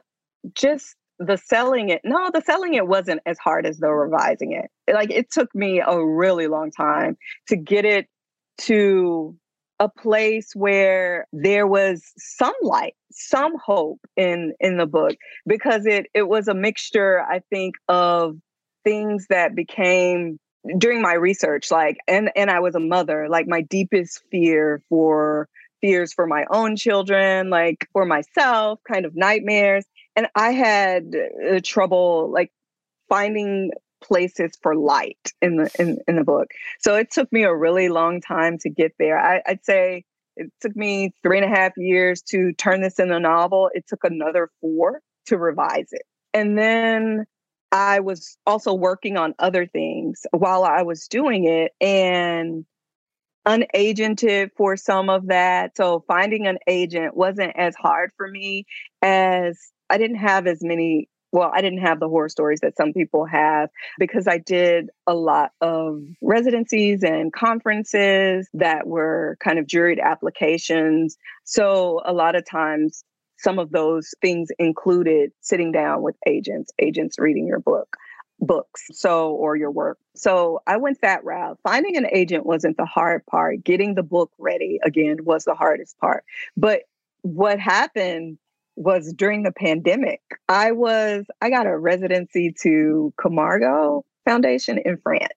just 0.54 0.94
the 1.18 1.36
selling 1.36 1.88
it. 1.88 2.02
No, 2.04 2.30
the 2.32 2.42
selling 2.42 2.74
it 2.74 2.86
wasn't 2.86 3.22
as 3.26 3.38
hard 3.40 3.66
as 3.66 3.78
the 3.78 3.88
revising 3.88 4.52
it. 4.52 4.70
Like 4.92 5.10
it 5.10 5.32
took 5.32 5.52
me 5.52 5.82
a 5.84 6.00
really 6.00 6.46
long 6.46 6.70
time 6.70 7.16
to 7.48 7.56
get 7.56 7.84
it 7.84 8.06
to 8.58 9.36
a 9.80 9.88
place 9.88 10.52
where 10.54 11.26
there 11.32 11.66
was 11.66 12.12
some 12.16 12.54
light, 12.62 12.94
some 13.10 13.54
hope 13.58 13.98
in 14.16 14.54
in 14.60 14.76
the 14.76 14.86
book 14.86 15.16
because 15.44 15.86
it 15.86 16.06
it 16.14 16.28
was 16.28 16.46
a 16.46 16.54
mixture 16.54 17.20
I 17.20 17.40
think 17.50 17.74
of 17.88 18.36
things 18.84 19.26
that 19.28 19.56
became 19.56 20.38
during 20.78 21.02
my 21.02 21.14
research 21.14 21.70
like 21.70 21.98
and 22.08 22.30
and 22.36 22.50
I 22.50 22.60
was 22.60 22.74
a 22.74 22.80
mother 22.80 23.28
like 23.28 23.46
my 23.46 23.62
deepest 23.62 24.22
fear 24.30 24.82
for 24.88 25.48
fears 25.80 26.12
for 26.12 26.26
my 26.26 26.44
own 26.50 26.76
children 26.76 27.50
like 27.50 27.88
for 27.92 28.04
myself 28.04 28.80
kind 28.90 29.04
of 29.04 29.14
nightmares. 29.14 29.84
And 30.14 30.28
I 30.34 30.52
had 30.52 31.14
uh, 31.14 31.60
trouble 31.62 32.30
like 32.32 32.50
finding 33.08 33.70
places 34.02 34.52
for 34.62 34.74
light 34.74 35.32
in 35.42 35.56
the 35.56 35.70
in, 35.78 35.98
in 36.08 36.16
the 36.16 36.24
book. 36.24 36.48
So 36.80 36.96
it 36.96 37.10
took 37.10 37.30
me 37.32 37.44
a 37.44 37.54
really 37.54 37.88
long 37.88 38.20
time 38.20 38.58
to 38.58 38.70
get 38.70 38.92
there. 38.98 39.18
I, 39.18 39.42
i'd 39.46 39.64
say 39.64 40.04
it 40.36 40.52
took 40.60 40.76
me 40.76 41.12
three 41.22 41.38
and 41.38 41.50
a 41.50 41.54
half 41.54 41.72
years 41.76 42.22
to 42.30 42.52
turn 42.52 42.82
this 42.82 42.98
into 42.98 43.16
a 43.16 43.20
novel. 43.20 43.70
It 43.72 43.84
took 43.88 44.04
another 44.04 44.50
four 44.60 45.00
to 45.26 45.38
revise 45.38 45.88
it. 45.92 46.02
And 46.34 46.58
then 46.58 47.24
i 47.76 48.00
was 48.00 48.38
also 48.46 48.72
working 48.72 49.16
on 49.16 49.34
other 49.38 49.66
things 49.66 50.22
while 50.30 50.64
i 50.64 50.82
was 50.82 51.06
doing 51.08 51.46
it 51.46 51.72
and 51.80 52.64
unagented 53.46 54.50
for 54.56 54.76
some 54.76 55.08
of 55.08 55.28
that 55.28 55.76
so 55.76 56.02
finding 56.08 56.46
an 56.46 56.58
agent 56.66 57.16
wasn't 57.16 57.52
as 57.56 57.74
hard 57.76 58.10
for 58.16 58.28
me 58.28 58.64
as 59.02 59.58
i 59.90 59.98
didn't 59.98 60.16
have 60.16 60.46
as 60.46 60.62
many 60.62 61.08
well, 61.32 61.50
I 61.52 61.60
didn't 61.60 61.80
have 61.80 62.00
the 62.00 62.08
horror 62.08 62.30
stories 62.30 62.60
that 62.60 62.76
some 62.76 62.94
people 62.94 63.26
have 63.26 63.68
because 63.98 64.26
I 64.26 64.38
did 64.38 64.88
a 65.06 65.14
lot 65.14 65.50
of 65.60 66.00
residencies 66.22 67.02
and 67.02 67.32
conferences 67.32 68.48
that 68.54 68.86
were 68.86 69.36
kind 69.44 69.58
of 69.58 69.66
juried 69.66 70.00
applications. 70.00 71.16
So 71.44 72.00
a 72.06 72.14
lot 72.14 72.36
of 72.36 72.48
times, 72.48 73.04
some 73.38 73.58
of 73.58 73.70
those 73.70 74.14
things 74.20 74.50
included 74.58 75.32
sitting 75.40 75.72
down 75.72 76.02
with 76.02 76.16
agents, 76.26 76.72
agents 76.78 77.18
reading 77.18 77.46
your 77.46 77.58
book, 77.58 77.96
books, 78.40 78.86
so 78.92 79.32
or 79.32 79.56
your 79.56 79.70
work. 79.70 79.98
So 80.14 80.60
I 80.66 80.76
went 80.76 81.00
that 81.02 81.24
route. 81.24 81.58
Finding 81.62 81.96
an 81.96 82.06
agent 82.12 82.46
wasn't 82.46 82.76
the 82.76 82.84
hard 82.84 83.24
part. 83.26 83.64
Getting 83.64 83.94
the 83.94 84.02
book 84.02 84.30
ready 84.38 84.78
again 84.84 85.18
was 85.24 85.44
the 85.44 85.54
hardest 85.54 85.98
part. 85.98 86.24
But 86.56 86.82
what 87.22 87.58
happened 87.58 88.38
was 88.76 89.12
during 89.12 89.42
the 89.42 89.52
pandemic. 89.52 90.20
I 90.48 90.72
was 90.72 91.24
I 91.40 91.50
got 91.50 91.66
a 91.66 91.76
residency 91.76 92.54
to 92.62 93.12
Camargo 93.20 94.04
Foundation 94.24 94.78
in 94.84 94.98
France. 94.98 95.32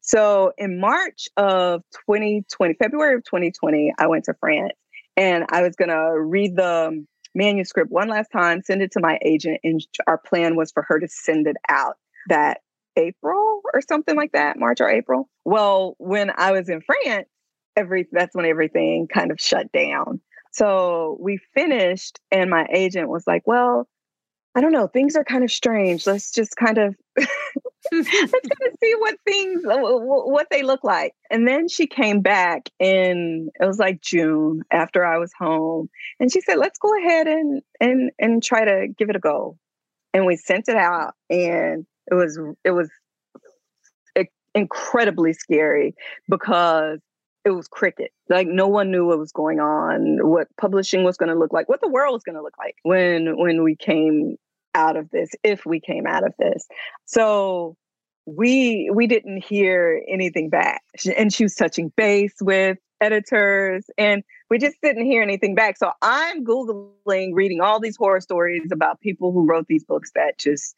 So 0.00 0.52
in 0.56 0.80
March 0.80 1.28
of 1.36 1.82
2020, 2.06 2.74
February 2.74 3.16
of 3.16 3.24
2020, 3.24 3.92
I 3.98 4.06
went 4.06 4.24
to 4.24 4.34
France 4.34 4.72
and 5.18 5.44
I 5.50 5.62
was 5.62 5.76
going 5.76 5.90
to 5.90 6.18
read 6.18 6.56
the 6.56 7.04
manuscript 7.34 7.90
one 7.90 8.08
last 8.08 8.30
time, 8.32 8.62
send 8.62 8.82
it 8.82 8.92
to 8.92 9.00
my 9.00 9.18
agent 9.22 9.60
and 9.64 9.80
our 10.06 10.18
plan 10.18 10.56
was 10.56 10.72
for 10.72 10.84
her 10.88 10.98
to 10.98 11.08
send 11.08 11.46
it 11.46 11.56
out 11.68 11.96
that 12.28 12.58
April 12.96 13.62
or 13.72 13.80
something 13.80 14.16
like 14.16 14.32
that, 14.32 14.58
March 14.58 14.80
or 14.80 14.88
April. 14.88 15.28
Well, 15.44 15.94
when 15.98 16.30
I 16.36 16.52
was 16.52 16.68
in 16.68 16.82
France, 16.82 17.28
every 17.76 18.08
that's 18.10 18.34
when 18.34 18.44
everything 18.44 19.08
kind 19.12 19.30
of 19.30 19.40
shut 19.40 19.70
down. 19.72 20.20
So 20.50 21.16
we 21.20 21.38
finished, 21.54 22.18
and 22.30 22.50
my 22.50 22.66
agent 22.72 23.08
was 23.08 23.24
like, 23.26 23.42
Well, 23.46 23.88
I 24.54 24.60
don't 24.60 24.72
know, 24.72 24.88
things 24.88 25.16
are 25.16 25.24
kind 25.24 25.44
of 25.44 25.52
strange. 25.52 26.06
Let's 26.06 26.32
just 26.32 26.56
kind 26.56 26.78
of 26.78 26.96
let's 27.92 28.32
go 28.32 28.66
see 28.82 28.94
what 28.98 29.16
things 29.26 29.64
uh, 29.64 29.78
what 29.78 30.48
they 30.50 30.62
look 30.62 30.84
like. 30.84 31.14
And 31.30 31.46
then 31.46 31.68
she 31.68 31.86
came 31.86 32.20
back 32.20 32.68
in 32.78 33.50
it 33.60 33.66
was 33.66 33.78
like 33.78 34.00
June 34.00 34.62
after 34.70 35.04
I 35.04 35.18
was 35.18 35.32
home, 35.38 35.88
and 36.20 36.32
she 36.32 36.40
said, 36.40 36.56
Let's 36.58 36.78
go 36.78 36.96
ahead 36.98 37.26
and 37.26 37.62
and 37.80 38.10
and 38.18 38.42
try 38.42 38.64
to 38.64 38.88
give 38.96 39.10
it 39.10 39.16
a 39.16 39.20
go. 39.20 39.58
And 40.14 40.26
we 40.26 40.36
sent 40.36 40.68
it 40.68 40.76
out, 40.76 41.14
and 41.30 41.86
it 42.10 42.14
was 42.14 42.38
it 42.64 42.70
was 42.70 42.90
incredibly 44.54 45.32
scary 45.32 45.94
because 46.28 47.00
it 47.44 47.50
was 47.50 47.68
cricket. 47.68 48.12
Like 48.28 48.46
no 48.46 48.68
one 48.68 48.90
knew 48.90 49.06
what 49.06 49.18
was 49.18 49.32
going 49.32 49.60
on, 49.60 50.28
what 50.28 50.48
publishing 50.60 51.04
was 51.04 51.16
going 51.16 51.30
to 51.30 51.38
look 51.38 51.52
like, 51.52 51.68
what 51.68 51.80
the 51.80 51.88
world 51.88 52.12
was 52.12 52.24
going 52.24 52.36
to 52.36 52.42
look 52.42 52.58
like 52.58 52.76
when 52.82 53.38
when 53.38 53.62
we 53.62 53.76
came 53.76 54.36
out 54.74 54.96
of 54.96 55.10
this, 55.10 55.30
if 55.42 55.64
we 55.66 55.80
came 55.80 56.06
out 56.06 56.24
of 56.24 56.34
this. 56.38 56.66
So 57.04 57.76
we 58.26 58.90
we 58.92 59.06
didn't 59.06 59.44
hear 59.44 60.02
anything 60.08 60.50
back. 60.50 60.82
And 61.16 61.32
she 61.32 61.44
was 61.44 61.54
touching 61.54 61.92
base 61.96 62.34
with 62.40 62.78
editors 63.00 63.84
and 63.96 64.22
we 64.50 64.58
just 64.58 64.76
didn't 64.82 65.06
hear 65.06 65.22
anything 65.22 65.54
back. 65.54 65.76
So 65.76 65.92
I'm 66.02 66.44
Googling, 66.44 67.30
reading 67.32 67.60
all 67.60 67.80
these 67.80 67.96
horror 67.96 68.20
stories 68.20 68.70
about 68.72 69.00
people 69.00 69.32
who 69.32 69.46
wrote 69.46 69.66
these 69.68 69.84
books 69.84 70.10
that 70.14 70.38
just 70.38 70.74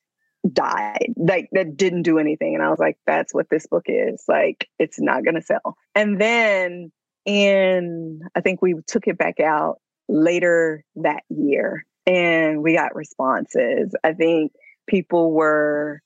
died, 0.53 1.15
like 1.17 1.49
that 1.53 1.77
didn't 1.77 2.03
do 2.03 2.19
anything. 2.19 2.55
And 2.55 2.63
I 2.63 2.71
was 2.71 2.79
like, 2.79 2.99
that's 3.07 3.35
what 3.35 3.49
this 3.51 3.67
book 3.67 3.85
is. 3.87 4.25
Like, 4.29 4.69
it's 4.79 5.01
not 5.01 5.25
going 5.25 5.35
to 5.35 5.43
sell. 5.43 5.77
And 5.95 6.21
then 6.21 6.93
and 7.27 8.23
I 8.35 8.41
think 8.41 8.63
we 8.63 8.75
took 8.87 9.07
it 9.07 9.19
back 9.19 9.41
out 9.41 9.81
later 10.09 10.85
that 10.97 11.23
year 11.29 11.85
and 12.07 12.63
we 12.63 12.75
got 12.75 12.95
responses. 12.95 13.95
I 14.03 14.13
think 14.13 14.53
people 14.87 15.33
were 15.33 16.01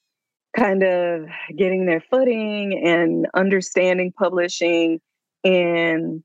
kind 0.56 0.82
of 0.82 1.26
getting 1.56 1.86
their 1.86 2.02
footing 2.10 2.80
and 2.84 3.26
understanding 3.34 4.12
publishing 4.16 5.00
in 5.42 6.22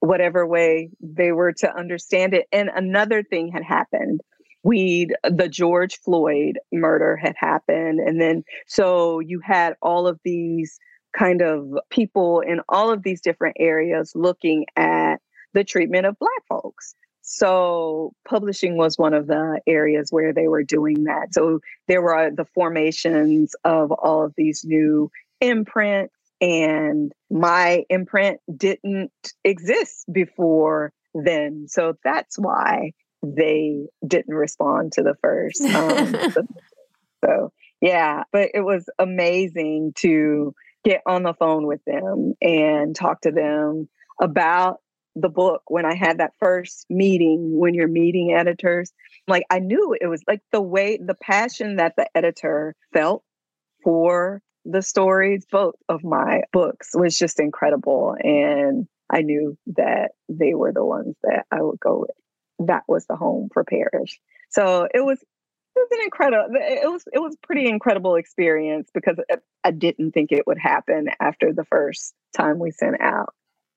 whatever 0.00 0.46
way 0.46 0.90
they 1.00 1.32
were 1.32 1.52
to 1.52 1.74
understand 1.74 2.34
it. 2.34 2.46
And 2.52 2.70
another 2.74 3.22
thing 3.22 3.50
had 3.52 3.62
happened. 3.62 4.20
We'd 4.64 5.14
the 5.24 5.48
George 5.48 5.98
Floyd 6.00 6.58
murder 6.72 7.16
had 7.16 7.34
happened. 7.36 8.00
And 8.00 8.20
then 8.20 8.44
so 8.66 9.20
you 9.20 9.40
had 9.40 9.74
all 9.82 10.06
of 10.06 10.20
these 10.24 10.78
kind 11.16 11.42
of 11.42 11.66
people 11.90 12.40
in 12.40 12.60
all 12.68 12.90
of 12.90 13.02
these 13.02 13.20
different 13.20 13.56
areas 13.58 14.12
looking 14.14 14.66
at 14.76 15.16
the 15.52 15.64
treatment 15.64 16.06
of 16.06 16.18
Black 16.18 16.46
folks. 16.48 16.94
So 17.22 18.12
publishing 18.28 18.76
was 18.76 18.98
one 18.98 19.14
of 19.14 19.28
the 19.28 19.60
areas 19.66 20.08
where 20.10 20.32
they 20.32 20.48
were 20.48 20.64
doing 20.64 21.04
that. 21.04 21.32
So 21.32 21.60
there 21.88 22.02
were 22.02 22.30
the 22.34 22.46
formations 22.54 23.54
of 23.64 23.92
all 23.92 24.24
of 24.24 24.34
these 24.36 24.64
new 24.64 25.10
imprints 25.40 26.14
and 26.40 27.12
my 27.30 27.84
imprint 27.88 28.40
didn't 28.54 29.12
exist 29.44 30.04
before 30.12 30.92
then. 31.14 31.66
So 31.68 31.94
that's 32.02 32.36
why 32.36 32.92
they 33.22 33.86
didn't 34.04 34.34
respond 34.34 34.92
to 34.94 35.02
the 35.02 35.14
first. 35.22 35.62
Um, 35.62 36.16
so, 37.24 37.52
yeah, 37.80 38.24
but 38.32 38.50
it 38.54 38.62
was 38.62 38.90
amazing 38.98 39.92
to 39.98 40.52
get 40.84 41.02
on 41.06 41.22
the 41.22 41.34
phone 41.34 41.66
with 41.68 41.80
them 41.86 42.34
and 42.42 42.96
talk 42.96 43.20
to 43.20 43.30
them 43.30 43.88
about 44.20 44.80
the 45.14 45.28
book 45.28 45.62
when 45.68 45.84
I 45.84 45.94
had 45.94 46.18
that 46.18 46.32
first 46.38 46.86
meeting 46.88 47.58
when 47.58 47.74
you're 47.74 47.88
meeting 47.88 48.32
editors. 48.32 48.92
Like 49.28 49.44
I 49.50 49.58
knew 49.58 49.96
it 50.00 50.06
was 50.06 50.22
like 50.26 50.40
the 50.52 50.62
way 50.62 50.98
the 50.98 51.14
passion 51.14 51.76
that 51.76 51.94
the 51.96 52.08
editor 52.14 52.74
felt 52.92 53.22
for 53.84 54.40
the 54.64 54.82
stories, 54.82 55.44
both 55.50 55.74
of 55.88 56.04
my 56.04 56.42
books, 56.52 56.90
was 56.94 57.18
just 57.18 57.40
incredible. 57.40 58.14
And 58.22 58.86
I 59.10 59.22
knew 59.22 59.58
that 59.76 60.12
they 60.28 60.54
were 60.54 60.72
the 60.72 60.84
ones 60.84 61.16
that 61.22 61.44
I 61.50 61.60
would 61.62 61.80
go 61.80 62.00
with. 62.00 62.66
That 62.68 62.84
was 62.88 63.06
the 63.06 63.16
home 63.16 63.48
for 63.52 63.64
Perish. 63.64 64.20
So 64.50 64.88
it 64.92 65.04
was 65.04 65.18
it 65.74 65.80
was 65.80 65.88
an 65.92 66.04
incredible 66.04 66.46
it 66.54 66.90
was 66.90 67.04
it 67.12 67.18
was 67.18 67.36
pretty 67.42 67.66
incredible 67.66 68.16
experience 68.16 68.90
because 68.92 69.16
I 69.64 69.70
didn't 69.70 70.12
think 70.12 70.30
it 70.30 70.46
would 70.46 70.58
happen 70.58 71.08
after 71.20 71.52
the 71.52 71.64
first 71.64 72.14
time 72.36 72.58
we 72.58 72.70
sent 72.70 73.00
out. 73.00 73.34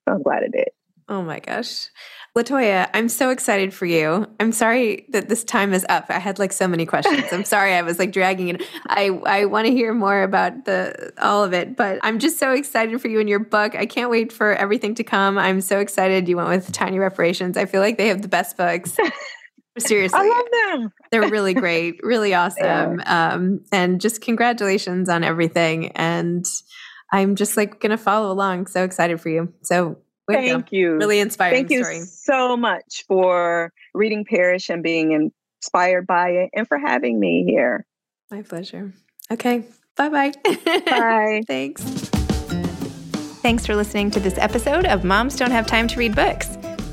So 0.07 0.15
I'm 0.15 0.21
glad 0.21 0.43
it 0.43 0.51
did. 0.51 0.69
Oh 1.07 1.21
my 1.21 1.39
gosh. 1.39 1.89
LaToya, 2.35 2.89
I'm 2.93 3.07
so 3.07 3.29
excited 3.29 3.73
for 3.73 3.85
you. 3.85 4.25
I'm 4.39 4.51
sorry 4.51 5.05
that 5.09 5.29
this 5.29 5.43
time 5.43 5.71
is 5.71 5.85
up. 5.87 6.07
I 6.09 6.19
had 6.19 6.37
like 6.37 6.51
so 6.51 6.67
many 6.67 6.85
questions. 6.85 7.31
I'm 7.31 7.43
sorry 7.45 7.73
I 7.73 7.81
was 7.83 7.97
like 7.99 8.11
dragging 8.11 8.49
it. 8.49 8.63
I 8.87 9.07
I 9.25 9.45
want 9.45 9.67
to 9.67 9.71
hear 9.71 9.93
more 9.93 10.23
about 10.23 10.65
the 10.65 11.13
all 11.17 11.43
of 11.43 11.53
it, 11.53 11.77
but 11.77 11.99
I'm 12.01 12.19
just 12.19 12.37
so 12.39 12.51
excited 12.51 12.99
for 13.01 13.07
you 13.07 13.19
and 13.19 13.29
your 13.29 13.39
book. 13.39 13.75
I 13.75 13.85
can't 13.85 14.09
wait 14.09 14.33
for 14.33 14.53
everything 14.53 14.95
to 14.95 15.03
come. 15.03 15.37
I'm 15.37 15.61
so 15.61 15.79
excited 15.79 16.27
you 16.27 16.37
went 16.37 16.49
with 16.49 16.71
Tiny 16.71 16.99
Reparations. 16.99 17.55
I 17.55 17.65
feel 17.65 17.81
like 17.81 17.97
they 17.97 18.07
have 18.07 18.21
the 18.21 18.27
best 18.27 18.57
books. 18.57 18.97
Seriously. 19.77 20.19
I 20.19 20.27
love 20.27 20.81
them. 20.81 20.93
They're 21.11 21.29
really 21.29 21.53
great, 21.53 21.99
really 22.01 22.33
awesome. 22.33 23.01
Um, 23.05 23.61
and 23.71 23.99
just 24.01 24.21
congratulations 24.21 25.09
on 25.09 25.23
everything. 25.23 25.91
And 25.93 26.45
I'm 27.11 27.35
just 27.35 27.57
like 27.57 27.79
going 27.79 27.91
to 27.91 27.97
follow 27.97 28.31
along. 28.31 28.67
So 28.67 28.83
excited 28.83 29.19
for 29.19 29.29
you. 29.29 29.53
So 29.63 29.97
Thank 30.27 30.71
you. 30.71 30.95
Really 30.95 31.19
inspiring 31.19 31.55
Thank 31.55 31.71
you 31.71 31.83
story. 31.83 32.01
so 32.01 32.57
much 32.57 33.03
for 33.07 33.71
reading 33.93 34.25
Perish 34.25 34.69
and 34.69 34.81
being 34.81 35.11
inspired 35.61 36.07
by 36.07 36.29
it 36.29 36.49
and 36.53 36.67
for 36.67 36.77
having 36.77 37.19
me 37.19 37.45
here. 37.47 37.85
My 38.31 38.41
pleasure. 38.41 38.93
Okay. 39.31 39.63
Bye-bye. 39.95 40.33
Bye. 40.85 41.43
Thanks. 41.47 41.83
Thanks 43.41 43.65
for 43.65 43.75
listening 43.75 44.11
to 44.11 44.19
this 44.19 44.37
episode 44.37 44.85
of 44.85 45.03
Moms 45.03 45.35
Don't 45.35 45.51
Have 45.51 45.67
Time 45.67 45.87
to 45.87 45.99
Read 45.99 46.15
Books. 46.15 46.57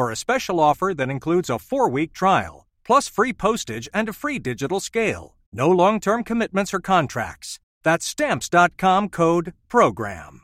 for 0.00 0.10
a 0.10 0.16
special 0.16 0.58
offer 0.58 0.94
that 0.96 1.10
includes 1.10 1.50
a 1.50 1.58
four 1.58 1.86
week 1.86 2.14
trial, 2.14 2.66
plus 2.86 3.06
free 3.06 3.34
postage 3.34 3.86
and 3.92 4.08
a 4.08 4.14
free 4.14 4.38
digital 4.38 4.80
scale. 4.80 5.36
No 5.52 5.68
long 5.68 6.00
term 6.00 6.24
commitments 6.24 6.72
or 6.72 6.80
contracts. 6.80 7.60
That's 7.82 8.06
stamps.com 8.06 9.10
code 9.10 9.52
PROGRAM. 9.68 10.40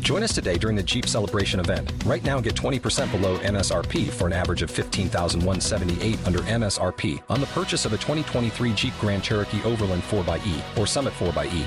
Join 0.00 0.22
us 0.22 0.34
today 0.34 0.56
during 0.56 0.74
the 0.74 0.82
Jeep 0.82 1.06
Celebration 1.06 1.60
event. 1.60 1.92
Right 2.06 2.24
now, 2.24 2.40
get 2.40 2.54
20% 2.54 3.12
below 3.12 3.36
MSRP 3.40 4.08
for 4.08 4.26
an 4.26 4.32
average 4.32 4.62
of 4.62 4.70
15178 4.70 6.26
under 6.26 6.38
MSRP 6.38 7.22
on 7.28 7.42
the 7.42 7.46
purchase 7.48 7.84
of 7.84 7.92
a 7.92 7.98
2023 7.98 8.72
Jeep 8.72 8.94
Grand 8.98 9.22
Cherokee 9.22 9.62
Overland 9.64 10.02
4xE 10.04 10.78
or 10.78 10.86
Summit 10.86 11.12
4xE. 11.12 11.66